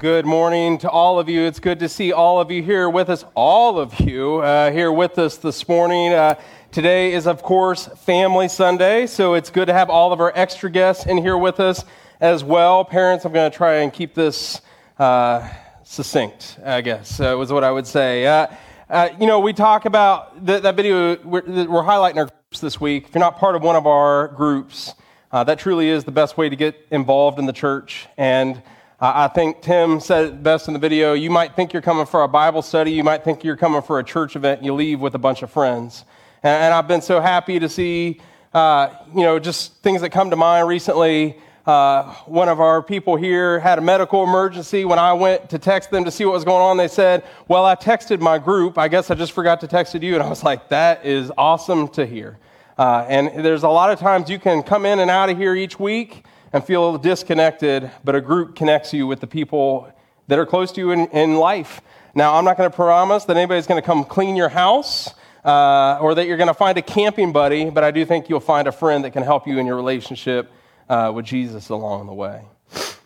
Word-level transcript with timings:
Good 0.00 0.26
morning 0.26 0.78
to 0.78 0.90
all 0.90 1.20
of 1.20 1.28
you. 1.28 1.42
It's 1.42 1.60
good 1.60 1.78
to 1.78 1.88
see 1.88 2.12
all 2.12 2.40
of 2.40 2.50
you 2.50 2.64
here 2.64 2.90
with 2.90 3.08
us, 3.08 3.24
all 3.36 3.78
of 3.78 4.00
you 4.00 4.38
uh, 4.38 4.72
here 4.72 4.90
with 4.90 5.20
us 5.20 5.36
this 5.36 5.68
morning. 5.68 6.12
Uh, 6.12 6.34
today 6.72 7.12
is, 7.12 7.28
of 7.28 7.42
course, 7.42 7.86
Family 7.86 8.48
Sunday, 8.48 9.06
so 9.06 9.34
it's 9.34 9.50
good 9.50 9.66
to 9.66 9.72
have 9.72 9.90
all 9.90 10.12
of 10.12 10.18
our 10.20 10.32
extra 10.34 10.68
guests 10.68 11.06
in 11.06 11.16
here 11.16 11.38
with 11.38 11.60
us 11.60 11.84
as 12.20 12.42
well. 12.42 12.84
Parents, 12.84 13.24
I'm 13.24 13.32
going 13.32 13.48
to 13.48 13.56
try 13.56 13.74
and 13.76 13.92
keep 13.92 14.14
this 14.14 14.62
uh, 14.98 15.48
succinct, 15.84 16.58
I 16.64 16.80
guess, 16.80 17.20
uh, 17.20 17.36
was 17.38 17.52
what 17.52 17.62
I 17.62 17.70
would 17.70 17.86
say. 17.86 18.26
Uh, 18.26 18.48
uh, 18.90 19.10
you 19.20 19.28
know, 19.28 19.38
we 19.38 19.52
talk 19.52 19.84
about 19.84 20.44
the, 20.44 20.58
that 20.58 20.74
video, 20.74 21.16
we're, 21.22 21.44
we're, 21.44 21.84
highlighting 21.84 22.16
our 22.16 22.26
groups 22.26 22.58
this 22.60 22.80
week. 22.80 23.06
If 23.06 23.14
you're 23.14 23.20
not 23.20 23.38
part 23.38 23.54
of 23.54 23.62
one 23.62 23.76
of 23.76 23.86
our 23.86 24.26
groups, 24.26 24.92
that 25.30 25.60
truly 25.60 25.88
is 25.88 26.02
the 26.02 26.12
best 26.12 26.36
way 26.36 26.48
to 26.48 26.56
get 26.56 26.84
involved 26.90 27.38
in 27.38 27.46
the 27.46 27.52
church. 27.52 28.08
And 28.16 28.60
I 29.00 29.26
think 29.26 29.60
Tim 29.60 29.98
said 29.98 30.26
it 30.26 30.42
best 30.42 30.68
in 30.68 30.72
the 30.72 30.78
video. 30.78 31.14
You 31.14 31.28
might 31.28 31.56
think 31.56 31.72
you're 31.72 31.82
coming 31.82 32.06
for 32.06 32.22
a 32.22 32.28
Bible 32.28 32.62
study, 32.62 32.92
you 32.92 33.02
might 33.02 33.24
think 33.24 33.42
you're 33.42 33.56
coming 33.56 33.82
for 33.82 33.98
a 33.98 34.04
church 34.04 34.36
event, 34.36 34.60
and 34.60 34.66
you 34.66 34.72
leave 34.72 35.00
with 35.00 35.14
a 35.14 35.18
bunch 35.18 35.42
of 35.42 35.50
friends. 35.50 36.04
And, 36.44 36.72
I've 36.72 36.86
been 36.86 37.02
so 37.02 37.20
happy 37.20 37.58
to 37.58 37.68
see, 37.68 38.20
uh, 38.52 38.90
you 39.14 39.22
know, 39.22 39.38
just 39.38 39.82
things 39.82 40.02
that 40.02 40.10
come 40.10 40.30
to 40.30 40.36
mind 40.36 40.68
recently. 40.68 41.38
Uh, 41.66 42.12
one 42.26 42.48
of 42.48 42.60
our 42.60 42.82
people 42.82 43.16
here 43.16 43.58
had 43.58 43.78
a 43.78 43.80
medical 43.80 44.22
emergency. 44.22 44.84
When 44.84 44.98
I 44.98 45.14
went 45.14 45.48
to 45.50 45.58
text 45.58 45.90
them 45.90 46.04
to 46.04 46.10
see 46.10 46.24
what 46.26 46.34
was 46.34 46.44
going 46.44 46.60
on, 46.60 46.76
they 46.76 46.88
said, 46.88 47.24
Well, 47.48 47.64
I 47.64 47.74
texted 47.74 48.20
my 48.20 48.38
group. 48.38 48.76
I 48.76 48.88
guess 48.88 49.10
I 49.10 49.14
just 49.14 49.32
forgot 49.32 49.60
to 49.62 49.66
text 49.66 49.94
you. 49.94 50.14
And 50.14 50.22
I 50.22 50.28
was 50.28 50.44
like, 50.44 50.68
That 50.68 51.04
is 51.06 51.32
awesome 51.38 51.88
to 51.88 52.04
hear. 52.04 52.38
Uh, 52.76 53.06
and 53.08 53.44
there's 53.44 53.62
a 53.62 53.68
lot 53.68 53.90
of 53.90 53.98
times 53.98 54.28
you 54.28 54.38
can 54.38 54.62
come 54.62 54.84
in 54.84 54.98
and 54.98 55.10
out 55.10 55.30
of 55.30 55.38
here 55.38 55.54
each 55.54 55.80
week 55.80 56.26
and 56.54 56.64
feel 56.64 56.96
disconnected, 56.98 57.90
but 58.04 58.14
a 58.14 58.20
group 58.20 58.54
connects 58.54 58.92
you 58.92 59.08
with 59.08 59.18
the 59.18 59.26
people 59.26 59.92
that 60.28 60.38
are 60.38 60.46
close 60.46 60.70
to 60.70 60.80
you 60.80 60.92
in, 60.92 61.08
in 61.08 61.34
life. 61.34 61.80
Now, 62.14 62.36
I'm 62.36 62.44
not 62.44 62.56
going 62.56 62.70
to 62.70 62.74
promise 62.74 63.24
that 63.24 63.36
anybody's 63.36 63.66
going 63.66 63.82
to 63.82 63.84
come 63.84 64.04
clean 64.04 64.36
your 64.36 64.48
house 64.48 65.12
uh, 65.44 65.98
or 66.00 66.14
that 66.14 66.28
you're 66.28 66.36
going 66.36 66.48
to 66.48 66.54
find 66.54 66.78
a 66.78 66.82
camping 66.82 67.32
buddy, 67.32 67.70
but 67.70 67.82
I 67.82 67.90
do 67.90 68.04
think 68.04 68.28
you'll 68.28 68.38
find 68.38 68.68
a 68.68 68.72
friend 68.72 69.04
that 69.04 69.10
can 69.10 69.24
help 69.24 69.48
you 69.48 69.58
in 69.58 69.66
your 69.66 69.74
relationship 69.74 70.48
uh, 70.88 71.10
with 71.12 71.26
Jesus 71.26 71.70
along 71.70 72.06
the 72.06 72.14
way. 72.14 72.42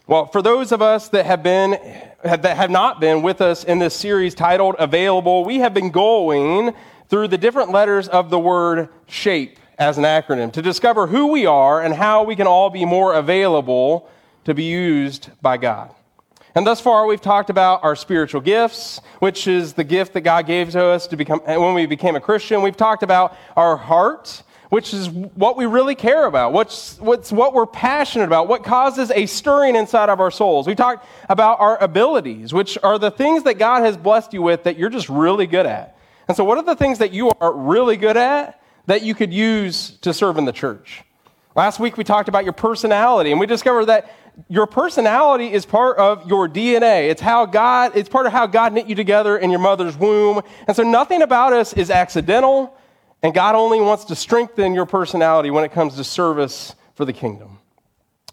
Well, 0.07 0.27
for 0.27 0.43
those 0.43 0.71
of 0.71 0.83
us 0.83 1.09
that 1.09 1.25
have 1.25 1.43
been 1.43 1.71
that 2.23 2.57
have 2.57 2.71
not 2.71 3.01
been 3.01 3.23
with 3.23 3.41
us 3.41 3.65
in 3.65 3.79
this 3.79 3.95
series 3.95 4.35
titled 4.35 4.77
Available, 4.79 5.45
we 5.45 5.59
have 5.59 5.73
been 5.73 5.91
going 5.91 6.75
through 7.09 7.29
the 7.29 7.39
different 7.39 7.71
letters 7.71 8.09
of 8.09 8.29
the 8.29 8.39
word 8.39 8.91
shape 9.07 9.58
as 9.79 9.97
an 9.97 10.05
acronym 10.05 10.53
to 10.53 10.63
discover 10.63 11.07
who 11.07 11.29
we 11.29 11.47
are 11.47 11.81
and 11.81 11.95
how 11.95 12.25
we 12.25 12.35
can 12.35 12.47
all 12.47 12.69
be 12.69 12.85
more 12.85 13.15
available 13.15 14.09
to 14.45 14.55
be 14.55 14.65
used 14.65 15.31
by 15.41 15.57
God. 15.57 15.95
And 16.55 16.67
thus 16.67 16.81
far, 16.81 17.07
we've 17.07 17.21
talked 17.21 17.51
about 17.51 17.85
our 17.85 17.95
spiritual 17.95 18.41
gifts, 18.41 19.01
which 19.21 19.47
is 19.47 19.75
the 19.75 19.85
gift 19.85 20.15
that 20.15 20.23
God 20.23 20.47
gave 20.47 20.71
to 20.71 20.85
us 20.85 21.07
to 21.09 21.17
become, 21.17 21.41
when 21.41 21.75
we 21.75 21.87
became 21.87 22.17
a 22.17 22.21
Christian. 22.21 22.63
We've 22.63 22.77
talked 22.77 23.05
about 23.05 23.37
our 23.55 23.77
heart, 23.77 24.43
which 24.71 24.93
is 24.93 25.09
what 25.09 25.57
we 25.57 25.67
really 25.67 25.95
care 25.95 26.27
about, 26.27 26.53
what's, 26.53 26.99
what's 26.99 27.31
what 27.31 27.55
we're 27.55 27.67
passionate 27.67 28.25
about, 28.25 28.49
what 28.49 28.65
causes 28.65 29.13
a 29.13 29.27
stirring 29.27 29.77
inside 29.77 30.09
of 30.09 30.19
our 30.19 30.31
souls. 30.31 30.67
We 30.67 30.75
talked 30.75 31.07
about 31.29 31.61
our 31.61 31.81
abilities, 31.83 32.53
which 32.53 32.77
are 32.83 32.99
the 32.99 33.11
things 33.11 33.45
that 33.45 33.55
God 33.55 33.83
has 33.83 33.97
blessed 33.97 34.33
you 34.33 34.43
with 34.43 34.65
that 34.65 34.77
you're 34.77 34.91
just 34.91 35.09
really 35.09 35.47
good 35.47 35.67
at. 35.67 35.97
And 36.27 36.37
so, 36.37 36.45
what 36.45 36.59
are 36.59 36.65
the 36.65 36.77
things 36.77 36.99
that 36.99 37.13
you 37.13 37.31
are 37.41 37.53
really 37.53 37.97
good 37.97 38.17
at? 38.17 38.58
That 38.89 39.03
you 39.03 39.15
could 39.15 39.33
use 39.33 39.91
to 39.99 40.15
serve 40.15 40.39
in 40.39 40.47
the 40.47 40.53
church. 40.53 41.03
Last 41.55 41.79
week 41.79 41.99
we 41.99 42.05
talked 42.05 42.29
about 42.29 42.45
your 42.45 42.55
personality, 42.55 43.31
and 43.31 43.39
we 43.39 43.45
discovered 43.45 43.85
that 43.85 44.11
your 44.49 44.67
personality 44.67 45.53
is 45.53 45.67
part 45.67 45.99
of 45.99 46.27
your 46.27 46.49
DNA. 46.49 47.11
It's 47.11 47.21
how 47.21 47.45
God, 47.45 47.93
it's 47.95 48.09
part 48.09 48.25
of 48.25 48.33
how 48.33 48.47
God 48.47 48.73
knit 48.73 48.87
you 48.87 48.95
together 48.95 49.37
in 49.37 49.51
your 49.51 49.61
mother's 49.61 49.95
womb. 49.95 50.41
And 50.67 50.75
so 50.75 50.85
nothing 50.85 51.21
about 51.21 51.53
us 51.53 51.75
is 51.75 51.91
accidental, 51.91 52.75
and 53.23 53.35
God 53.35 53.55
only 53.55 53.79
wants 53.79 54.07
to 54.07 54.17
strengthen 54.17 54.73
your 54.73 54.87
personality 54.87 55.51
when 55.51 55.65
it 55.65 55.73
comes 55.73 55.97
to 55.97 56.05
service 56.05 56.75
for 56.95 57.05
the 57.05 57.13
kingdom. 57.13 57.59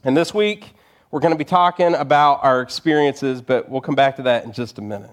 And 0.06 0.16
this 0.16 0.34
week, 0.34 0.74
we're 1.12 1.20
going 1.20 1.34
to 1.34 1.38
be 1.38 1.44
talking 1.44 1.96
about 1.96 2.46
our 2.46 2.62
experiences, 2.62 3.42
but 3.42 3.68
we'll 3.68 3.82
come 3.82 3.96
back 3.96 4.16
to 4.18 4.24
that 4.24 4.46
in 4.46 4.54
just 4.54 4.78
a 4.78 4.82
minute. 4.82 5.12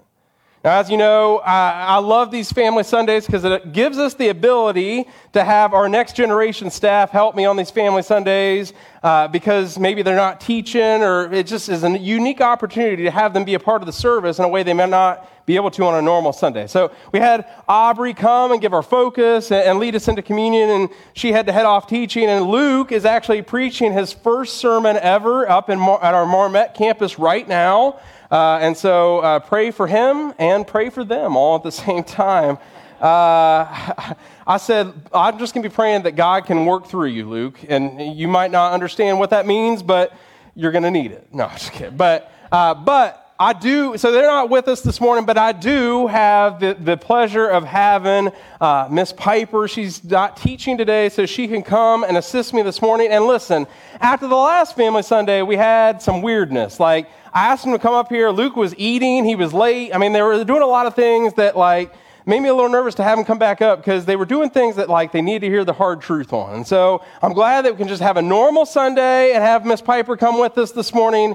Now, 0.65 0.78
as 0.78 0.89
you 0.89 0.97
know, 0.97 1.39
I, 1.39 1.87
I 1.89 1.99
love 1.99 2.31
these 2.31 2.53
family 2.53 2.84
Sundays 2.84 3.27
because 3.27 3.45
it 3.45 3.73
gives 3.73 3.99
us 3.99 4.15
the 4.15 4.28
ability 4.28 5.09
to 5.33 5.43
have 5.43 5.75
our 5.75 5.89
next 5.89 6.15
generation 6.15 6.71
staff 6.71 7.11
help 7.11 7.34
me 7.34 7.45
on 7.45 7.56
these 7.56 7.73
family 7.73 8.03
Sundays 8.03 8.72
uh, 9.03 9.27
because 9.27 9.77
maybe 9.77 10.03
they're 10.03 10.15
not 10.15 10.41
teaching, 10.41 11.03
or 11.03 11.33
it 11.33 11.49
just 11.49 11.69
is 11.69 11.83
a 11.83 11.99
unique 11.99 12.41
opportunity 12.41 13.03
to 13.03 13.11
have 13.11 13.34
them 13.34 13.43
be 13.43 13.55
a 13.55 13.59
part 13.59 13.83
of 13.83 13.87
the 13.87 13.93
service 13.93 14.39
in 14.39 14.45
a 14.45 14.49
way 14.49 14.62
they 14.62 14.72
may 14.72 14.87
not 14.87 15.28
be 15.47 15.56
able 15.56 15.72
to 15.72 15.84
on 15.84 15.97
a 15.97 16.03
normal 16.03 16.33
Sunday. 16.33 16.69
So 16.69 16.93
we 17.11 17.19
had 17.19 17.45
Aubrey 17.67 18.15
come 18.15 18.53
and 18.53 18.61
give 18.61 18.72
our 18.72 18.84
focus 18.84 19.51
and, 19.51 19.67
and 19.67 19.78
lead 19.81 19.97
us 19.97 20.06
into 20.06 20.22
communion, 20.22 20.71
and 20.71 20.89
she 21.15 21.33
had 21.33 21.47
to 21.47 21.53
head 21.53 21.67
off 21.67 21.89
teaching. 21.89 22.27
And 22.27 22.47
Luke 22.47 22.93
is 22.93 23.05
actually 23.05 23.43
preaching 23.43 23.93
his 23.93 24.12
first 24.12 24.59
sermon 24.59 24.97
ever 24.99 25.49
up 25.51 25.71
in, 25.71 25.81
at 25.81 26.15
our 26.15 26.27
Marmet 26.27 26.75
campus 26.75 27.19
right 27.19 27.49
now. 27.49 27.99
Uh, 28.32 28.59
and 28.62 28.75
so 28.75 29.19
uh, 29.19 29.38
pray 29.41 29.70
for 29.70 29.87
him 29.87 30.32
and 30.38 30.66
pray 30.66 30.88
for 30.88 31.04
them 31.04 31.37
all 31.37 31.56
at 31.56 31.62
the 31.62 31.70
same 31.87 32.03
time. 32.03 32.56
Uh, 32.98 34.15
I 34.47 34.56
said, 34.56 34.94
I'm 35.12 35.38
just 35.38 35.53
going 35.53 35.62
to 35.62 35.69
be 35.69 35.75
praying 35.75 36.03
that 36.04 36.12
God 36.12 36.47
can 36.47 36.65
work 36.65 36.87
through 36.87 37.09
you, 37.09 37.28
Luke. 37.28 37.60
And 37.69 38.16
you 38.16 38.28
might 38.28 38.50
not 38.50 38.72
understand 38.72 39.19
what 39.19 39.31
that 39.31 39.47
means, 39.47 39.82
but 39.82 40.16
you're 40.54 40.72
going 40.72 40.84
to 40.84 40.91
need 40.91 41.12
it. 41.12 41.28
No, 41.32 41.44
I'm 41.44 41.59
just 41.59 41.72
kidding. 41.72 41.97
But, 41.97 42.32
uh, 42.50 42.72
but 42.75 43.22
I 43.42 43.54
do, 43.54 43.98
so 43.98 44.12
they're 44.12 44.22
not 44.22 44.50
with 44.50 44.69
us 44.69 44.82
this 44.82 45.00
morning, 45.00 45.26
but 45.26 45.36
I 45.36 45.50
do 45.50 46.06
have 46.06 46.60
the, 46.60 46.75
the 46.75 46.97
pleasure 46.97 47.48
of 47.48 47.64
having 47.64 48.30
uh, 48.60 48.86
Miss 48.88 49.12
Piper. 49.12 49.66
She's 49.66 50.04
not 50.04 50.36
teaching 50.36 50.78
today, 50.78 51.08
so 51.08 51.26
she 51.26 51.48
can 51.48 51.64
come 51.64 52.04
and 52.04 52.16
assist 52.16 52.54
me 52.54 52.62
this 52.62 52.80
morning. 52.80 53.08
And 53.10 53.26
listen, 53.26 53.66
after 54.00 54.28
the 54.28 54.36
last 54.36 54.76
Family 54.76 55.03
Sunday, 55.03 55.42
we 55.42 55.56
had 55.56 56.00
some 56.00 56.22
weirdness. 56.22 56.78
Like, 56.78 57.10
I 57.32 57.48
asked 57.48 57.66
him 57.66 57.72
to 57.72 57.80
come 57.80 57.94
up 57.94 58.10
here. 58.10 58.30
Luke 58.30 58.54
was 58.54 58.76
eating, 58.78 59.25
he 59.25 59.34
was 59.34 59.53
late. 59.53 59.92
I 59.92 59.98
mean, 59.98 60.12
they 60.12 60.22
were 60.22 60.44
doing 60.44 60.62
a 60.62 60.66
lot 60.66 60.86
of 60.86 60.94
things 60.94 61.34
that, 61.34 61.56
like, 61.56 61.92
made 62.24 62.38
me 62.38 62.48
a 62.48 62.54
little 62.54 62.70
nervous 62.70 62.94
to 62.94 63.03
have 63.03 63.19
him 63.19 63.24
come 63.24 63.41
back 63.41 63.60
up 63.60 63.80
because 63.80 64.04
they 64.04 64.14
were 64.14 64.24
doing 64.24 64.50
things 64.50 64.76
that 64.76 64.88
like 64.88 65.10
they 65.10 65.20
needed 65.20 65.41
to 65.41 65.48
hear 65.48 65.64
the 65.64 65.72
hard 65.72 66.00
truth 66.00 66.32
on. 66.32 66.54
And 66.54 66.64
so 66.64 67.04
I'm 67.20 67.32
glad 67.32 67.64
that 67.64 67.72
we 67.72 67.78
can 67.78 67.88
just 67.88 68.03
have 68.03 68.16
a 68.16 68.22
normal 68.22 68.64
Sunday 68.64 69.32
and 69.32 69.42
have 69.42 69.66
Miss 69.66 69.80
Piper 69.80 70.16
come 70.16 70.38
with 70.38 70.56
us 70.56 70.70
this 70.70 70.94
morning 70.94 71.34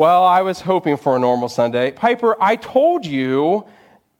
well, 0.00 0.24
I 0.24 0.40
was 0.40 0.62
hoping 0.62 0.96
for 0.96 1.14
a 1.14 1.18
normal 1.18 1.50
Sunday. 1.50 1.90
Piper, 1.90 2.34
I 2.40 2.56
told 2.56 3.04
you, 3.04 3.66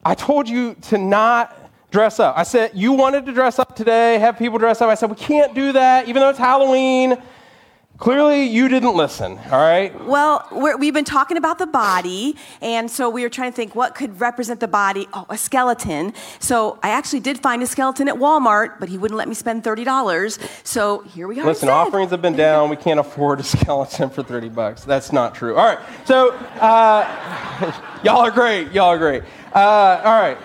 I 0.04 0.14
told 0.14 0.46
you 0.46 0.74
to 0.74 0.98
not 0.98 1.56
dress 1.90 2.20
up. 2.20 2.36
I 2.36 2.42
said, 2.42 2.72
you 2.74 2.92
wanted 2.92 3.24
to 3.24 3.32
dress 3.32 3.58
up 3.58 3.74
today, 3.74 4.18
have 4.18 4.38
people 4.38 4.58
dress 4.58 4.82
up. 4.82 4.90
I 4.90 4.94
said, 4.94 5.08
we 5.08 5.16
can't 5.16 5.54
do 5.54 5.72
that, 5.72 6.06
even 6.06 6.20
though 6.20 6.28
it's 6.28 6.38
Halloween. 6.38 7.16
Clearly, 8.00 8.44
you 8.44 8.68
didn't 8.68 8.96
listen, 8.96 9.38
all 9.52 9.60
right? 9.60 9.94
Well, 10.06 10.48
we 10.50 10.86
have 10.86 10.94
been 10.94 11.04
talking 11.04 11.36
about 11.36 11.58
the 11.58 11.66
body, 11.66 12.34
and 12.62 12.90
so 12.90 13.10
we 13.10 13.22
were 13.22 13.28
trying 13.28 13.52
to 13.52 13.56
think 13.56 13.74
what 13.74 13.94
could 13.94 14.18
represent 14.18 14.58
the 14.58 14.68
body. 14.68 15.06
Oh, 15.12 15.26
a 15.28 15.36
skeleton. 15.36 16.14
So 16.38 16.78
I 16.82 16.88
actually 16.88 17.20
did 17.20 17.40
find 17.40 17.62
a 17.62 17.66
skeleton 17.66 18.08
at 18.08 18.14
Walmart, 18.14 18.80
but 18.80 18.88
he 18.88 18.96
wouldn't 18.96 19.18
let 19.18 19.28
me 19.28 19.34
spend 19.34 19.64
$30. 19.64 20.38
So 20.64 21.00
here 21.02 21.28
we 21.28 21.40
are. 21.40 21.44
Listen, 21.44 21.68
instead. 21.68 21.68
offerings 21.68 22.10
have 22.12 22.22
been 22.22 22.36
down. 22.36 22.70
We 22.70 22.76
can't 22.76 22.98
afford 22.98 23.40
a 23.40 23.42
skeleton 23.42 24.08
for 24.08 24.22
30 24.22 24.48
bucks. 24.48 24.82
That's 24.82 25.12
not 25.12 25.34
true. 25.34 25.56
All 25.56 25.66
right, 25.66 25.78
so 26.06 26.30
uh, 26.32 27.82
y'all 28.02 28.20
are 28.20 28.30
great. 28.30 28.72
Y'all 28.72 28.86
are 28.86 28.98
great. 28.98 29.24
Uh, 29.54 30.00
all 30.02 30.22
right. 30.22 30.38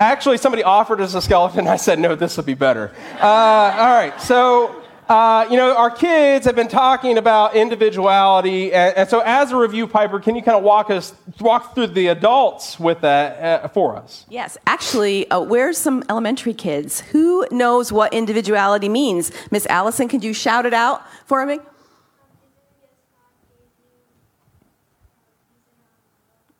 Actually, 0.00 0.38
somebody 0.38 0.62
offered 0.62 1.02
us 1.02 1.14
a 1.14 1.20
skeleton. 1.20 1.68
I 1.68 1.76
said, 1.76 1.98
no, 1.98 2.14
this 2.14 2.38
would 2.38 2.46
be 2.46 2.54
better. 2.54 2.90
Uh, 3.20 3.26
all 3.26 3.94
right, 3.94 4.18
so 4.18 4.81
uh, 5.12 5.46
you 5.50 5.58
know, 5.58 5.76
our 5.76 5.90
kids 5.90 6.46
have 6.46 6.56
been 6.56 6.68
talking 6.68 7.18
about 7.18 7.54
individuality, 7.54 8.72
and, 8.72 8.96
and, 8.96 9.06
so 9.06 9.20
as 9.20 9.52
a 9.52 9.56
review, 9.56 9.86
Piper, 9.86 10.18
can 10.18 10.34
you 10.34 10.40
kind 10.40 10.56
of 10.56 10.64
walk 10.64 10.88
us 10.88 11.12
walk 11.38 11.74
through 11.74 11.88
the 11.88 12.06
adults 12.06 12.80
with 12.80 13.02
that 13.02 13.62
uh, 13.62 13.68
for 13.68 13.94
us? 13.94 14.24
Yes, 14.30 14.56
actually, 14.66 15.30
uh, 15.30 15.38
where's 15.40 15.76
some 15.76 16.02
elementary 16.08 16.54
kids? 16.54 17.00
Who 17.12 17.46
knows 17.50 17.92
what 17.92 18.14
individuality 18.14 18.88
means? 18.88 19.32
Miss 19.50 19.66
Allison, 19.66 20.08
can 20.08 20.22
you 20.22 20.32
shout 20.32 20.64
it 20.64 20.72
out 20.72 21.02
for 21.26 21.44
me? 21.44 21.58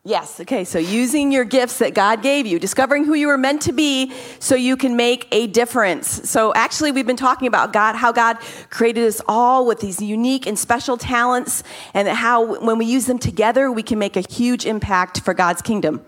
Yes, 0.05 0.41
okay, 0.41 0.65
so 0.65 0.81
using 0.81 1.31
your 1.31 1.45
gifts 1.45 1.79
that 1.79 1.95
God 1.95 2.23
gave 2.23 2.45
you, 2.45 2.59
discovering 2.59 3.05
who 3.05 3.15
you 3.15 3.29
were 3.29 3.39
meant 3.39 3.63
to 3.63 3.73
be 3.73 4.13
so 4.41 4.57
you 4.57 4.77
can 4.77 4.97
make 4.97 5.29
a 5.31 5.47
difference. 5.47 6.29
So, 6.29 6.53
actually, 6.55 6.91
we've 6.91 7.07
been 7.07 7.17
talking 7.17 7.47
about 7.47 7.73
God, 7.73 7.95
how 7.95 8.11
God 8.11 8.39
created 8.69 9.07
us 9.07 9.23
all 9.29 9.65
with 9.65 9.79
these 9.79 10.03
unique 10.03 10.45
and 10.45 10.59
special 10.59 10.97
talents, 10.97 11.63
and 11.95 12.09
how 12.09 12.59
when 12.59 12.79
we 12.79 12.85
use 12.85 13.07
them 13.07 13.21
together, 13.21 13.71
we 13.71 13.85
can 13.85 14.01
make 14.01 14.17
a 14.17 14.23
huge 14.23 14.67
impact 14.67 15.21
for 15.21 15.35
God's 15.35 15.63
kingdom. 15.63 16.05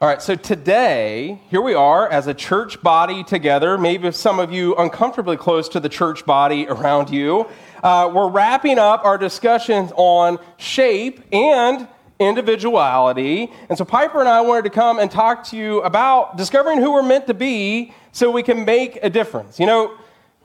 All 0.00 0.08
right, 0.08 0.22
so 0.22 0.36
today, 0.36 1.42
here 1.50 1.60
we 1.60 1.74
are 1.74 2.08
as 2.10 2.26
a 2.26 2.34
church 2.34 2.80
body 2.82 3.22
together, 3.24 3.76
maybe 3.76 4.10
some 4.12 4.38
of 4.38 4.52
you 4.52 4.74
uncomfortably 4.76 5.36
close 5.36 5.68
to 5.68 5.80
the 5.80 5.90
church 5.90 6.24
body 6.24 6.66
around 6.66 7.10
you. 7.10 7.46
Uh, 7.82 8.10
we're 8.12 8.30
wrapping 8.30 8.78
up 8.78 9.04
our 9.04 9.18
discussions 9.18 9.92
on 9.96 10.38
shape 10.56 11.20
and 11.30 11.86
individuality. 12.18 13.50
And 13.68 13.76
so 13.76 13.84
Piper 13.84 14.20
and 14.20 14.28
I 14.28 14.40
wanted 14.40 14.64
to 14.64 14.70
come 14.70 14.98
and 14.98 15.10
talk 15.10 15.44
to 15.48 15.56
you 15.56 15.82
about 15.82 16.36
discovering 16.36 16.80
who 16.80 16.92
we're 16.92 17.02
meant 17.02 17.26
to 17.26 17.34
be 17.34 17.92
so 18.12 18.30
we 18.30 18.42
can 18.42 18.64
make 18.64 18.98
a 19.02 19.10
difference. 19.10 19.58
You 19.58 19.66
know, 19.66 19.96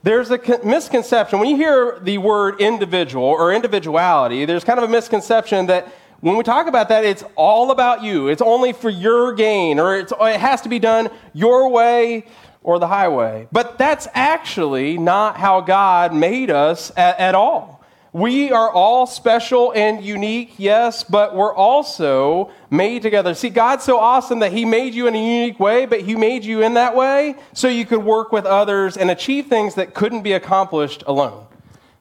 there's 0.02 0.30
a 0.30 0.38
misconception. 0.64 1.38
When 1.38 1.48
you 1.48 1.56
hear 1.56 1.98
the 2.00 2.18
word 2.18 2.60
individual 2.60 3.24
or 3.24 3.52
individuality, 3.52 4.44
there's 4.46 4.64
kind 4.64 4.78
of 4.78 4.88
a 4.88 4.92
misconception 4.92 5.66
that 5.66 5.92
when 6.20 6.36
we 6.36 6.42
talk 6.42 6.66
about 6.66 6.88
that, 6.88 7.04
it's 7.04 7.24
all 7.34 7.70
about 7.70 8.02
you. 8.02 8.28
It's 8.28 8.42
only 8.42 8.72
for 8.72 8.90
your 8.90 9.32
gain, 9.32 9.78
or 9.78 9.96
it 9.96 10.10
has 10.10 10.60
to 10.62 10.68
be 10.68 10.78
done 10.78 11.08
your 11.32 11.70
way 11.70 12.26
or 12.62 12.78
the 12.78 12.88
highway. 12.88 13.48
But 13.52 13.78
that's 13.78 14.06
actually 14.12 14.98
not 14.98 15.38
how 15.38 15.62
God 15.62 16.14
made 16.14 16.50
us 16.50 16.92
at, 16.96 17.18
at 17.18 17.34
all. 17.34 17.79
We 18.12 18.50
are 18.50 18.68
all 18.68 19.06
special 19.06 19.72
and 19.72 20.02
unique, 20.02 20.54
yes, 20.56 21.04
but 21.04 21.36
we're 21.36 21.54
also 21.54 22.50
made 22.68 23.02
together. 23.02 23.34
See, 23.34 23.50
God's 23.50 23.84
so 23.84 23.98
awesome 24.00 24.40
that 24.40 24.52
He 24.52 24.64
made 24.64 24.94
you 24.94 25.06
in 25.06 25.14
a 25.14 25.18
unique 25.18 25.60
way, 25.60 25.86
but 25.86 26.00
He 26.00 26.16
made 26.16 26.44
you 26.44 26.60
in 26.60 26.74
that 26.74 26.96
way 26.96 27.36
so 27.52 27.68
you 27.68 27.86
could 27.86 28.02
work 28.02 28.32
with 28.32 28.46
others 28.46 28.96
and 28.96 29.12
achieve 29.12 29.46
things 29.46 29.76
that 29.76 29.94
couldn't 29.94 30.22
be 30.22 30.32
accomplished 30.32 31.04
alone. 31.06 31.46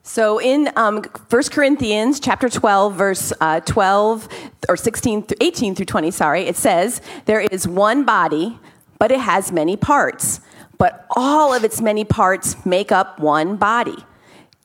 So 0.01 0.41
in 0.41 0.71
um, 0.75 1.03
1 1.29 1.43
Corinthians 1.51 2.19
chapter 2.19 2.49
12, 2.49 2.95
verse 2.95 3.31
uh, 3.39 3.59
12 3.59 4.27
or 4.67 4.75
16, 4.75 5.27
18 5.39 5.75
through 5.75 5.85
20, 5.85 6.09
sorry, 6.09 6.41
it 6.47 6.55
says, 6.55 7.01
There 7.25 7.39
is 7.39 7.67
one 7.67 8.03
body, 8.03 8.57
but 8.97 9.11
it 9.11 9.19
has 9.19 9.51
many 9.51 9.77
parts. 9.77 10.41
But 10.79 11.05
all 11.11 11.53
of 11.53 11.63
its 11.63 11.81
many 11.81 12.03
parts 12.03 12.65
make 12.65 12.91
up 12.91 13.19
one 13.19 13.57
body. 13.57 13.97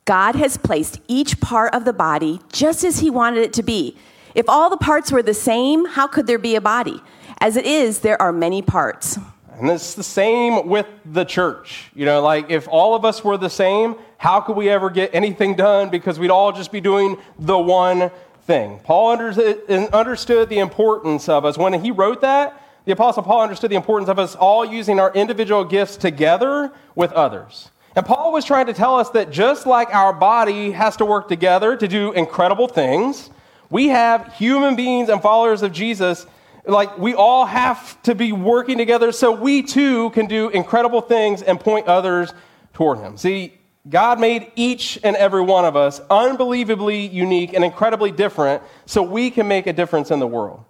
God 0.05 0.35
has 0.35 0.57
placed 0.59 1.01
each 1.09 1.41
part 1.41 1.75
of 1.75 1.85
the 1.85 1.93
body 1.93 2.41
just 2.53 2.85
as 2.85 2.99
He 2.99 3.09
wanted 3.09 3.41
it 3.41 3.53
to 3.55 3.63
be. 3.63 3.97
If 4.35 4.49
all 4.49 4.69
the 4.69 4.77
parts 4.77 5.11
were 5.11 5.23
the 5.23 5.33
same, 5.33 5.87
how 5.87 6.07
could 6.07 6.27
there 6.27 6.39
be 6.39 6.57
a 6.57 6.61
body? 6.61 7.01
As 7.39 7.57
it 7.57 7.65
is, 7.65 8.01
there 8.01 8.21
are 8.21 8.33
many 8.33 8.61
parts. 8.61 9.19
And 9.59 9.71
it's 9.71 9.95
the 9.95 10.03
same 10.03 10.69
with 10.69 10.87
the 11.05 11.25
church. 11.25 11.91
You 11.95 12.05
know, 12.05 12.21
like 12.21 12.51
if 12.51 12.69
all 12.69 12.95
of 12.95 13.05
us 13.05 13.25
were 13.25 13.39
the 13.39 13.49
same, 13.49 13.97
how 14.19 14.41
could 14.41 14.57
we 14.57 14.69
ever 14.69 14.91
get 14.91 15.15
anything 15.15 15.55
done? 15.55 15.91
Because 15.91 16.19
we'd 16.19 16.31
all 16.31 16.53
just 16.53 16.73
be 16.73 16.81
doing 16.81 17.17
the 17.39 17.59
one 17.59 18.11
thing. 18.43 18.81
Paul 18.83 19.13
understood 19.13 20.49
the 20.49 20.59
importance 20.59 21.29
of 21.29 21.45
us. 21.45 21.57
When 21.57 21.73
he 21.83 21.93
wrote 21.93 22.21
that, 22.23 22.61
the 22.85 22.93
Apostle 22.93 23.23
Paul 23.23 23.43
understood 23.43 23.71
the 23.71 23.77
importance 23.77 24.11
of 24.11 24.19
us 24.19 24.35
all 24.35 24.65
using 24.65 25.01
our 25.01 25.15
individual 25.15 25.65
gifts 25.65 25.97
together 25.97 26.73
with 26.95 27.13
others. 27.13 27.71
And 27.97 28.05
Paul 28.05 28.33
was 28.33 28.45
trying 28.45 28.67
to 28.67 28.73
tell 28.73 28.97
us 28.97 29.11
that 29.11 29.31
just 29.31 29.67
like 29.67 29.95
our 29.95 30.13
body 30.13 30.73
has 30.73 30.97
to 30.97 31.05
work 31.05 31.29
together 31.29 31.77
to 31.77 31.87
do 31.87 32.13
incredible 32.13 32.67
things, 32.67 33.31
we 33.71 33.89
have 33.89 34.33
human 34.35 34.75
beings 34.75 35.09
and 35.09 35.23
followers 35.23 35.63
of 35.63 35.73
Jesus, 35.73 36.27
like 36.67 36.99
we 36.99 37.15
all 37.15 37.47
have 37.47 38.01
to 38.03 38.15
be 38.15 38.33
working 38.33 38.79
together 38.79 39.13
so 39.13 39.31
we 39.31 39.63
too 39.63 40.11
can 40.11 40.27
do 40.27 40.49
incredible 40.49 41.01
things 41.01 41.43
and 41.43 41.61
point 41.61 41.87
others 41.87 42.33
toward 42.73 42.99
Him. 42.99 43.17
See, 43.17 43.55
God 43.89 44.19
made 44.19 44.51
each 44.57 44.99
and 45.05 45.15
every 45.17 45.43
one 45.43 45.65
of 45.65 45.77
us 45.77 46.01
unbelievably 46.11 47.07
unique 47.09 47.53
and 47.53 47.65
incredibly 47.65 48.11
different 48.11 48.63
so 48.87 49.03
we 49.03 49.31
can 49.31 49.47
make 49.47 49.67
a 49.67 49.73
difference 49.73 50.11
in 50.11 50.19
the 50.19 50.27
world. 50.27 50.65